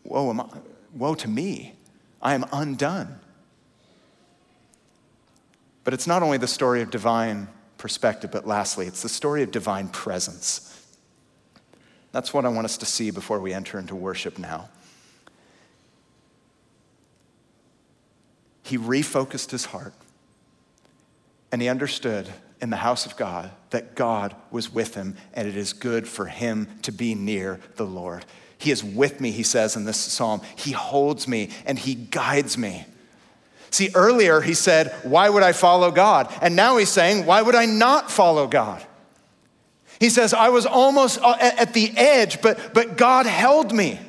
Woe, 0.03 0.29
am 0.29 0.41
I, 0.41 0.47
woe 0.93 1.15
to 1.15 1.27
me. 1.27 1.73
I 2.21 2.35
am 2.35 2.45
undone. 2.51 3.19
But 5.89 5.95
it's 5.95 6.05
not 6.05 6.21
only 6.21 6.37
the 6.37 6.45
story 6.45 6.83
of 6.83 6.91
divine 6.91 7.47
perspective, 7.79 8.29
but 8.29 8.45
lastly, 8.45 8.85
it's 8.85 9.01
the 9.01 9.09
story 9.09 9.41
of 9.41 9.49
divine 9.49 9.87
presence. 9.87 10.85
That's 12.11 12.31
what 12.31 12.45
I 12.45 12.49
want 12.49 12.65
us 12.65 12.77
to 12.77 12.85
see 12.85 13.09
before 13.09 13.39
we 13.39 13.53
enter 13.53 13.79
into 13.79 13.95
worship 13.95 14.37
now. 14.37 14.69
He 18.61 18.77
refocused 18.77 19.49
his 19.49 19.65
heart 19.65 19.95
and 21.51 21.59
he 21.59 21.67
understood 21.67 22.29
in 22.61 22.69
the 22.69 22.77
house 22.77 23.07
of 23.07 23.17
God 23.17 23.49
that 23.71 23.95
God 23.95 24.35
was 24.51 24.71
with 24.71 24.93
him 24.93 25.17
and 25.33 25.47
it 25.47 25.57
is 25.57 25.73
good 25.73 26.07
for 26.07 26.27
him 26.27 26.67
to 26.83 26.91
be 26.91 27.15
near 27.15 27.59
the 27.77 27.85
Lord. 27.87 28.25
He 28.59 28.69
is 28.69 28.83
with 28.83 29.19
me, 29.19 29.31
he 29.31 29.41
says 29.41 29.75
in 29.75 29.85
this 29.85 29.97
psalm. 29.97 30.41
He 30.55 30.71
holds 30.71 31.27
me 31.27 31.49
and 31.65 31.79
he 31.79 31.95
guides 31.95 32.59
me. 32.59 32.85
See, 33.71 33.89
earlier 33.93 34.41
he 34.41 34.53
said, 34.53 34.93
Why 35.03 35.29
would 35.29 35.43
I 35.43 35.51
follow 35.51 35.91
God? 35.91 36.33
And 36.41 36.55
now 36.55 36.77
he's 36.77 36.89
saying, 36.89 37.25
Why 37.25 37.41
would 37.41 37.55
I 37.55 37.65
not 37.65 38.11
follow 38.11 38.47
God? 38.47 38.83
He 39.99 40.09
says, 40.09 40.33
I 40.33 40.49
was 40.49 40.65
almost 40.65 41.19
uh, 41.21 41.35
at 41.39 41.73
the 41.73 41.91
edge, 41.97 42.41
but, 42.41 42.73
but 42.73 42.97
God 42.97 43.25
held 43.25 43.73
me. 43.73 43.99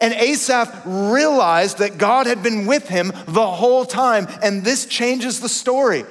And 0.00 0.14
Asaph 0.14 0.82
realized 0.84 1.78
that 1.78 1.98
God 1.98 2.26
had 2.26 2.42
been 2.42 2.66
with 2.66 2.88
him 2.88 3.12
the 3.26 3.46
whole 3.46 3.84
time, 3.84 4.26
and 4.42 4.64
this 4.64 4.86
changes 4.86 5.40
the 5.40 5.48
story. 5.48 6.04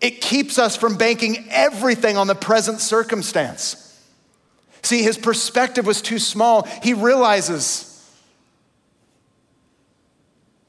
It 0.00 0.20
keeps 0.20 0.58
us 0.58 0.76
from 0.76 0.96
banking 0.96 1.46
everything 1.50 2.18
on 2.18 2.26
the 2.26 2.34
present 2.34 2.80
circumstance. 2.80 3.80
See, 4.82 5.02
his 5.02 5.16
perspective 5.16 5.86
was 5.86 6.02
too 6.02 6.18
small. 6.18 6.68
He 6.82 6.92
realizes 6.92 7.93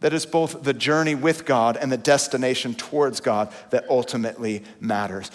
that 0.06 0.14
it's 0.14 0.28
both 0.28 0.62
the 0.62 0.72
journey 0.72 1.16
with 1.16 1.46
God 1.46 1.78
and 1.78 1.92
the 1.92 1.98
destination 1.98 2.76
towards 2.76 3.20
God 3.22 3.52
that 3.72 3.90
ultimately 3.90 4.62
matters. 4.80 5.32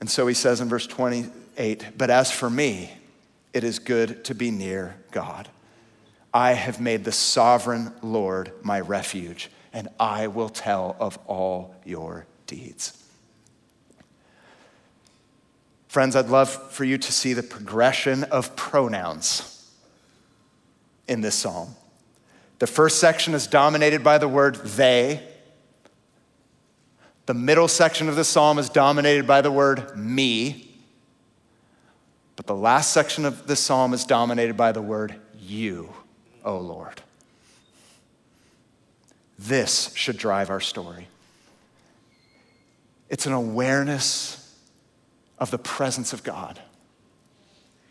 And 0.00 0.10
so 0.10 0.26
he 0.26 0.34
says 0.34 0.60
in 0.60 0.68
verse 0.68 0.88
28 0.88 1.96
But 1.96 2.10
as 2.10 2.32
for 2.32 2.50
me, 2.50 2.90
it 3.52 3.62
is 3.62 3.78
good 3.78 4.24
to 4.24 4.34
be 4.34 4.50
near 4.50 4.96
God. 5.12 5.48
I 6.32 6.54
have 6.54 6.80
made 6.80 7.04
the 7.04 7.12
sovereign 7.12 7.92
Lord 8.02 8.50
my 8.64 8.80
refuge, 8.80 9.52
and 9.72 9.86
I 10.00 10.26
will 10.26 10.48
tell 10.48 10.96
of 10.98 11.16
all 11.28 11.76
your 11.84 12.26
deeds. 12.48 13.00
Friends, 15.86 16.16
I'd 16.16 16.26
love 16.26 16.50
for 16.72 16.82
you 16.82 16.98
to 16.98 17.12
see 17.12 17.34
the 17.34 17.44
progression 17.44 18.24
of 18.24 18.56
pronouns 18.56 19.70
in 21.06 21.20
this 21.20 21.36
psalm. 21.36 21.76
The 22.64 22.72
first 22.72 22.98
section 22.98 23.34
is 23.34 23.46
dominated 23.46 24.02
by 24.02 24.16
the 24.16 24.26
word 24.26 24.54
they. 24.54 25.22
The 27.26 27.34
middle 27.34 27.68
section 27.68 28.08
of 28.08 28.16
the 28.16 28.24
psalm 28.24 28.58
is 28.58 28.70
dominated 28.70 29.26
by 29.26 29.42
the 29.42 29.52
word 29.52 29.98
me. 29.98 30.74
But 32.36 32.46
the 32.46 32.54
last 32.54 32.94
section 32.94 33.26
of 33.26 33.46
the 33.46 33.54
psalm 33.54 33.92
is 33.92 34.06
dominated 34.06 34.56
by 34.56 34.72
the 34.72 34.80
word 34.80 35.14
you, 35.38 35.92
O 36.42 36.56
Lord. 36.56 37.02
This 39.38 39.92
should 39.94 40.16
drive 40.16 40.48
our 40.48 40.58
story. 40.58 41.08
It's 43.10 43.26
an 43.26 43.34
awareness 43.34 44.56
of 45.38 45.50
the 45.50 45.58
presence 45.58 46.14
of 46.14 46.24
God 46.24 46.58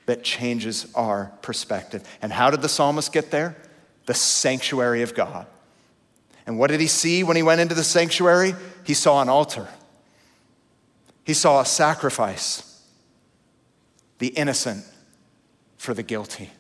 that 0.07 0.23
changes 0.23 0.91
our 0.95 1.31
perspective. 1.43 2.03
And 2.23 2.33
how 2.33 2.49
did 2.49 2.63
the 2.63 2.69
psalmist 2.69 3.13
get 3.13 3.29
there? 3.29 3.55
The 4.05 4.13
sanctuary 4.13 5.01
of 5.01 5.15
God. 5.15 5.47
And 6.45 6.59
what 6.59 6.69
did 6.69 6.81
he 6.81 6.87
see 6.87 7.23
when 7.23 7.37
he 7.37 7.43
went 7.43 7.61
into 7.61 7.75
the 7.75 7.83
sanctuary? 7.83 8.53
He 8.83 8.93
saw 8.93 9.21
an 9.21 9.29
altar, 9.29 9.67
he 11.23 11.33
saw 11.33 11.61
a 11.61 11.65
sacrifice, 11.65 12.81
the 14.19 14.27
innocent 14.27 14.85
for 15.77 15.93
the 15.93 16.03
guilty. 16.03 16.51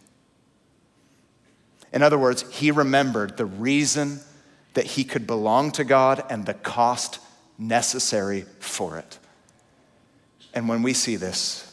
In 1.91 2.01
other 2.01 2.17
words, 2.17 2.41
he 2.51 2.71
remembered 2.71 3.37
the 3.37 3.45
reason 3.45 4.19
that 4.73 4.85
he 4.85 5.03
could 5.03 5.27
belong 5.27 5.71
to 5.73 5.83
God 5.83 6.23
and 6.29 6.45
the 6.45 6.55
cost 6.55 7.19
necessary 7.57 8.45
for 8.59 8.97
it. 8.97 9.19
And 10.53 10.67
when 10.67 10.81
we 10.81 10.93
see 10.93 11.15
this, 11.15 11.69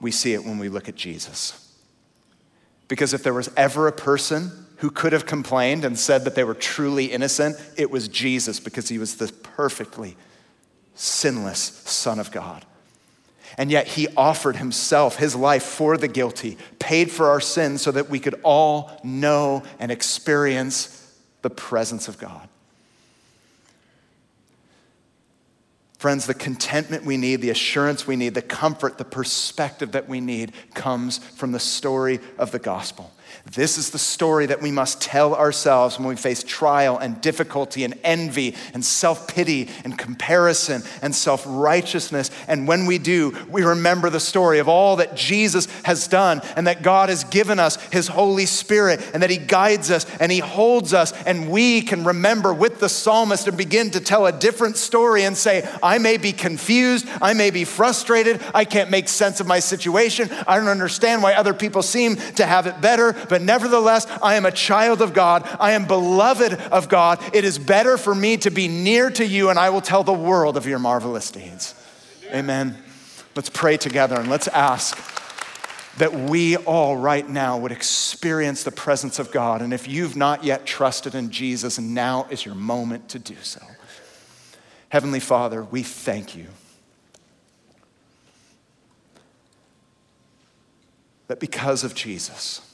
we 0.00 0.10
see 0.10 0.34
it 0.34 0.44
when 0.44 0.58
we 0.58 0.68
look 0.68 0.88
at 0.88 0.96
Jesus. 0.96 1.71
Because 2.92 3.14
if 3.14 3.22
there 3.22 3.32
was 3.32 3.50
ever 3.56 3.88
a 3.88 3.92
person 3.92 4.66
who 4.76 4.90
could 4.90 5.14
have 5.14 5.24
complained 5.24 5.82
and 5.82 5.98
said 5.98 6.24
that 6.24 6.34
they 6.34 6.44
were 6.44 6.52
truly 6.52 7.06
innocent, 7.06 7.56
it 7.78 7.90
was 7.90 8.06
Jesus 8.06 8.60
because 8.60 8.90
he 8.90 8.98
was 8.98 9.16
the 9.16 9.32
perfectly 9.42 10.14
sinless 10.94 11.58
Son 11.58 12.18
of 12.18 12.30
God. 12.30 12.66
And 13.56 13.70
yet 13.70 13.86
he 13.86 14.08
offered 14.14 14.56
himself, 14.56 15.16
his 15.16 15.34
life 15.34 15.62
for 15.62 15.96
the 15.96 16.06
guilty, 16.06 16.58
paid 16.80 17.10
for 17.10 17.30
our 17.30 17.40
sins 17.40 17.80
so 17.80 17.92
that 17.92 18.10
we 18.10 18.18
could 18.18 18.38
all 18.42 18.90
know 19.02 19.62
and 19.78 19.90
experience 19.90 21.18
the 21.40 21.48
presence 21.48 22.08
of 22.08 22.18
God. 22.18 22.46
Friends, 26.02 26.26
the 26.26 26.34
contentment 26.34 27.04
we 27.04 27.16
need, 27.16 27.42
the 27.42 27.50
assurance 27.50 28.08
we 28.08 28.16
need, 28.16 28.34
the 28.34 28.42
comfort, 28.42 28.98
the 28.98 29.04
perspective 29.04 29.92
that 29.92 30.08
we 30.08 30.20
need 30.20 30.52
comes 30.74 31.18
from 31.18 31.52
the 31.52 31.60
story 31.60 32.18
of 32.38 32.50
the 32.50 32.58
gospel. 32.58 33.12
This 33.50 33.76
is 33.76 33.90
the 33.90 33.98
story 33.98 34.46
that 34.46 34.62
we 34.62 34.70
must 34.70 35.00
tell 35.00 35.34
ourselves 35.34 35.98
when 35.98 36.06
we 36.06 36.14
face 36.14 36.44
trial 36.44 36.96
and 36.98 37.20
difficulty 37.20 37.82
and 37.82 37.98
envy 38.04 38.54
and 38.72 38.84
self 38.84 39.26
pity 39.26 39.68
and 39.82 39.98
comparison 39.98 40.82
and 41.02 41.12
self 41.12 41.42
righteousness. 41.46 42.30
And 42.46 42.68
when 42.68 42.86
we 42.86 42.98
do, 42.98 43.36
we 43.50 43.64
remember 43.64 44.10
the 44.10 44.20
story 44.20 44.60
of 44.60 44.68
all 44.68 44.96
that 44.96 45.16
Jesus 45.16 45.66
has 45.82 46.06
done 46.06 46.40
and 46.54 46.68
that 46.68 46.82
God 46.82 47.08
has 47.08 47.24
given 47.24 47.58
us 47.58 47.82
His 47.86 48.06
Holy 48.06 48.46
Spirit 48.46 49.04
and 49.12 49.24
that 49.24 49.30
He 49.30 49.38
guides 49.38 49.90
us 49.90 50.06
and 50.20 50.30
He 50.30 50.38
holds 50.38 50.94
us. 50.94 51.12
And 51.24 51.50
we 51.50 51.82
can 51.82 52.04
remember 52.04 52.54
with 52.54 52.78
the 52.78 52.88
psalmist 52.88 53.48
and 53.48 53.56
begin 53.56 53.90
to 53.90 54.00
tell 54.00 54.24
a 54.24 54.32
different 54.32 54.76
story 54.76 55.24
and 55.24 55.36
say, 55.36 55.68
I 55.82 55.98
may 55.98 56.16
be 56.16 56.32
confused, 56.32 57.08
I 57.20 57.34
may 57.34 57.50
be 57.50 57.64
frustrated, 57.64 58.40
I 58.54 58.64
can't 58.64 58.90
make 58.90 59.08
sense 59.08 59.40
of 59.40 59.48
my 59.48 59.58
situation, 59.58 60.30
I 60.46 60.58
don't 60.58 60.68
understand 60.68 61.24
why 61.24 61.34
other 61.34 61.54
people 61.54 61.82
seem 61.82 62.14
to 62.36 62.46
have 62.46 62.68
it 62.68 62.80
better 62.80 63.12
but 63.32 63.40
nevertheless, 63.40 64.06
I 64.20 64.34
am 64.34 64.44
a 64.44 64.52
child 64.52 65.00
of 65.00 65.14
God. 65.14 65.48
I 65.58 65.72
am 65.72 65.86
beloved 65.86 66.52
of 66.70 66.90
God. 66.90 67.18
It 67.34 67.46
is 67.46 67.58
better 67.58 67.96
for 67.96 68.14
me 68.14 68.36
to 68.36 68.50
be 68.50 68.68
near 68.68 69.08
to 69.08 69.26
you, 69.26 69.48
and 69.48 69.58
I 69.58 69.70
will 69.70 69.80
tell 69.80 70.04
the 70.04 70.12
world 70.12 70.58
of 70.58 70.66
your 70.66 70.78
marvelous 70.78 71.30
deeds. 71.30 71.74
Amen. 72.30 72.76
Let's 73.34 73.48
pray 73.48 73.78
together 73.78 74.16
and 74.20 74.28
let's 74.28 74.48
ask 74.48 74.98
that 75.96 76.12
we 76.12 76.58
all 76.58 76.94
right 76.94 77.26
now 77.26 77.56
would 77.56 77.72
experience 77.72 78.64
the 78.64 78.70
presence 78.70 79.18
of 79.18 79.32
God. 79.32 79.62
And 79.62 79.72
if 79.72 79.88
you've 79.88 80.14
not 80.14 80.44
yet 80.44 80.66
trusted 80.66 81.14
in 81.14 81.30
Jesus, 81.30 81.78
now 81.78 82.26
is 82.28 82.44
your 82.44 82.54
moment 82.54 83.08
to 83.08 83.18
do 83.18 83.36
so. 83.40 83.62
Heavenly 84.90 85.20
Father, 85.20 85.64
we 85.64 85.82
thank 85.82 86.36
you. 86.36 86.48
That 91.28 91.40
because 91.40 91.82
of 91.82 91.94
Jesus, 91.94 92.71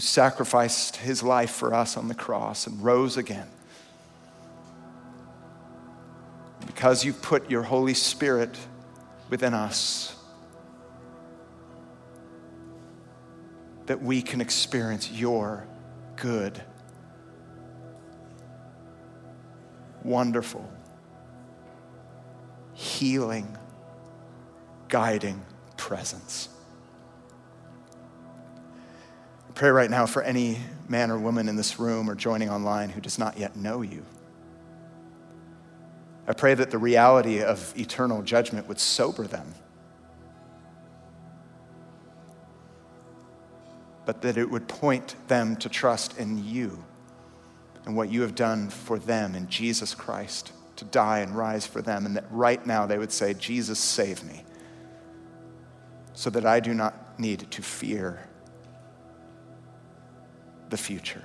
who 0.00 0.06
sacrificed 0.06 0.96
his 0.96 1.22
life 1.22 1.50
for 1.50 1.74
us 1.74 1.98
on 1.98 2.08
the 2.08 2.14
cross 2.14 2.66
and 2.66 2.82
rose 2.82 3.18
again. 3.18 3.46
Because 6.64 7.04
you 7.04 7.12
put 7.12 7.50
your 7.50 7.62
Holy 7.62 7.92
Spirit 7.92 8.56
within 9.28 9.52
us, 9.52 10.16
that 13.84 14.00
we 14.00 14.22
can 14.22 14.40
experience 14.40 15.12
your 15.12 15.66
good, 16.16 16.62
wonderful, 20.02 20.66
healing, 22.72 23.54
guiding 24.88 25.44
presence. 25.76 26.48
Pray 29.60 29.68
right 29.68 29.90
now 29.90 30.06
for 30.06 30.22
any 30.22 30.58
man 30.88 31.10
or 31.10 31.18
woman 31.18 31.46
in 31.46 31.54
this 31.54 31.78
room 31.78 32.08
or 32.08 32.14
joining 32.14 32.48
online 32.48 32.88
who 32.88 32.98
does 32.98 33.18
not 33.18 33.36
yet 33.36 33.56
know 33.56 33.82
you. 33.82 34.02
I 36.26 36.32
pray 36.32 36.54
that 36.54 36.70
the 36.70 36.78
reality 36.78 37.42
of 37.42 37.74
eternal 37.76 38.22
judgment 38.22 38.66
would 38.68 38.80
sober 38.80 39.26
them, 39.26 39.54
but 44.06 44.22
that 44.22 44.38
it 44.38 44.50
would 44.50 44.66
point 44.66 45.14
them 45.28 45.56
to 45.56 45.68
trust 45.68 46.16
in 46.16 46.42
you 46.42 46.82
and 47.84 47.94
what 47.94 48.10
you 48.10 48.22
have 48.22 48.34
done 48.34 48.70
for 48.70 48.98
them 48.98 49.34
in 49.34 49.46
Jesus 49.46 49.94
Christ 49.94 50.52
to 50.76 50.86
die 50.86 51.18
and 51.18 51.36
rise 51.36 51.66
for 51.66 51.82
them, 51.82 52.06
and 52.06 52.16
that 52.16 52.24
right 52.30 52.64
now 52.64 52.86
they 52.86 52.96
would 52.96 53.12
say, 53.12 53.34
Jesus, 53.34 53.78
save 53.78 54.24
me, 54.24 54.42
so 56.14 56.30
that 56.30 56.46
I 56.46 56.60
do 56.60 56.72
not 56.72 57.20
need 57.20 57.40
to 57.50 57.60
fear 57.60 58.26
the 60.70 60.76
future, 60.76 61.22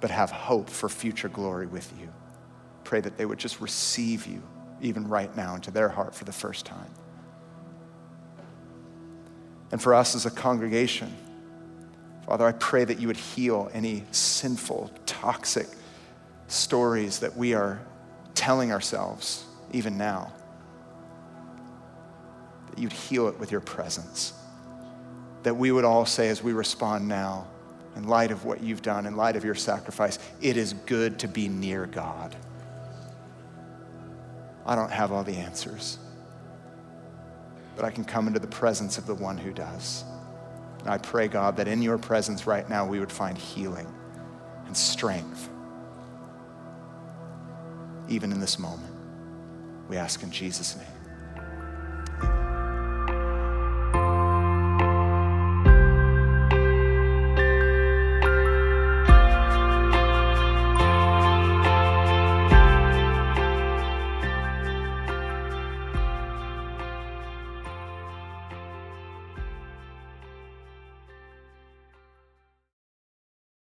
but 0.00 0.10
have 0.10 0.30
hope 0.30 0.70
for 0.70 0.88
future 0.88 1.28
glory 1.28 1.66
with 1.66 1.92
you. 2.00 2.08
Pray 2.84 3.00
that 3.00 3.18
they 3.18 3.26
would 3.26 3.38
just 3.38 3.60
receive 3.60 4.26
you 4.26 4.42
even 4.80 5.08
right 5.08 5.36
now 5.36 5.54
into 5.54 5.70
their 5.70 5.88
heart 5.88 6.14
for 6.14 6.24
the 6.24 6.32
first 6.32 6.64
time. 6.64 6.90
And 9.70 9.82
for 9.82 9.92
us 9.92 10.14
as 10.14 10.24
a 10.24 10.30
congregation, 10.30 11.14
Father, 12.24 12.46
I 12.46 12.52
pray 12.52 12.84
that 12.84 13.00
you 13.00 13.06
would 13.08 13.16
heal 13.16 13.70
any 13.74 14.04
sinful, 14.12 14.90
toxic 15.04 15.66
stories 16.46 17.20
that 17.20 17.36
we 17.36 17.54
are 17.54 17.80
telling 18.34 18.72
ourselves 18.72 19.44
even 19.72 19.98
now. 19.98 20.32
That 22.70 22.78
you'd 22.78 22.92
heal 22.92 23.28
it 23.28 23.38
with 23.38 23.50
your 23.50 23.60
presence 23.60 24.32
that 25.42 25.54
we 25.54 25.72
would 25.72 25.84
all 25.84 26.06
say 26.06 26.28
as 26.28 26.42
we 26.42 26.52
respond 26.52 27.06
now, 27.08 27.46
in 27.96 28.06
light 28.06 28.30
of 28.30 28.44
what 28.44 28.62
you've 28.62 28.82
done, 28.82 29.06
in 29.06 29.16
light 29.16 29.34
of 29.34 29.44
your 29.44 29.54
sacrifice, 29.54 30.18
it 30.40 30.56
is 30.56 30.72
good 30.72 31.18
to 31.18 31.28
be 31.28 31.48
near 31.48 31.86
God. 31.86 32.36
I 34.64 34.74
don't 34.74 34.90
have 34.92 35.10
all 35.10 35.24
the 35.24 35.36
answers, 35.36 35.98
but 37.74 37.84
I 37.84 37.90
can 37.90 38.04
come 38.04 38.28
into 38.28 38.38
the 38.38 38.46
presence 38.46 38.98
of 38.98 39.06
the 39.06 39.14
one 39.14 39.36
who 39.38 39.52
does. 39.52 40.04
And 40.80 40.88
I 40.88 40.98
pray, 40.98 41.26
God, 41.26 41.56
that 41.56 41.66
in 41.66 41.82
your 41.82 41.98
presence 41.98 42.46
right 42.46 42.68
now 42.68 42.86
we 42.86 43.00
would 43.00 43.10
find 43.10 43.36
healing 43.36 43.92
and 44.66 44.76
strength, 44.76 45.48
even 48.08 48.30
in 48.30 48.38
this 48.38 48.58
moment. 48.58 48.94
We 49.88 49.96
ask 49.96 50.22
in 50.22 50.30
Jesus' 50.30 50.76
name. 50.76 50.97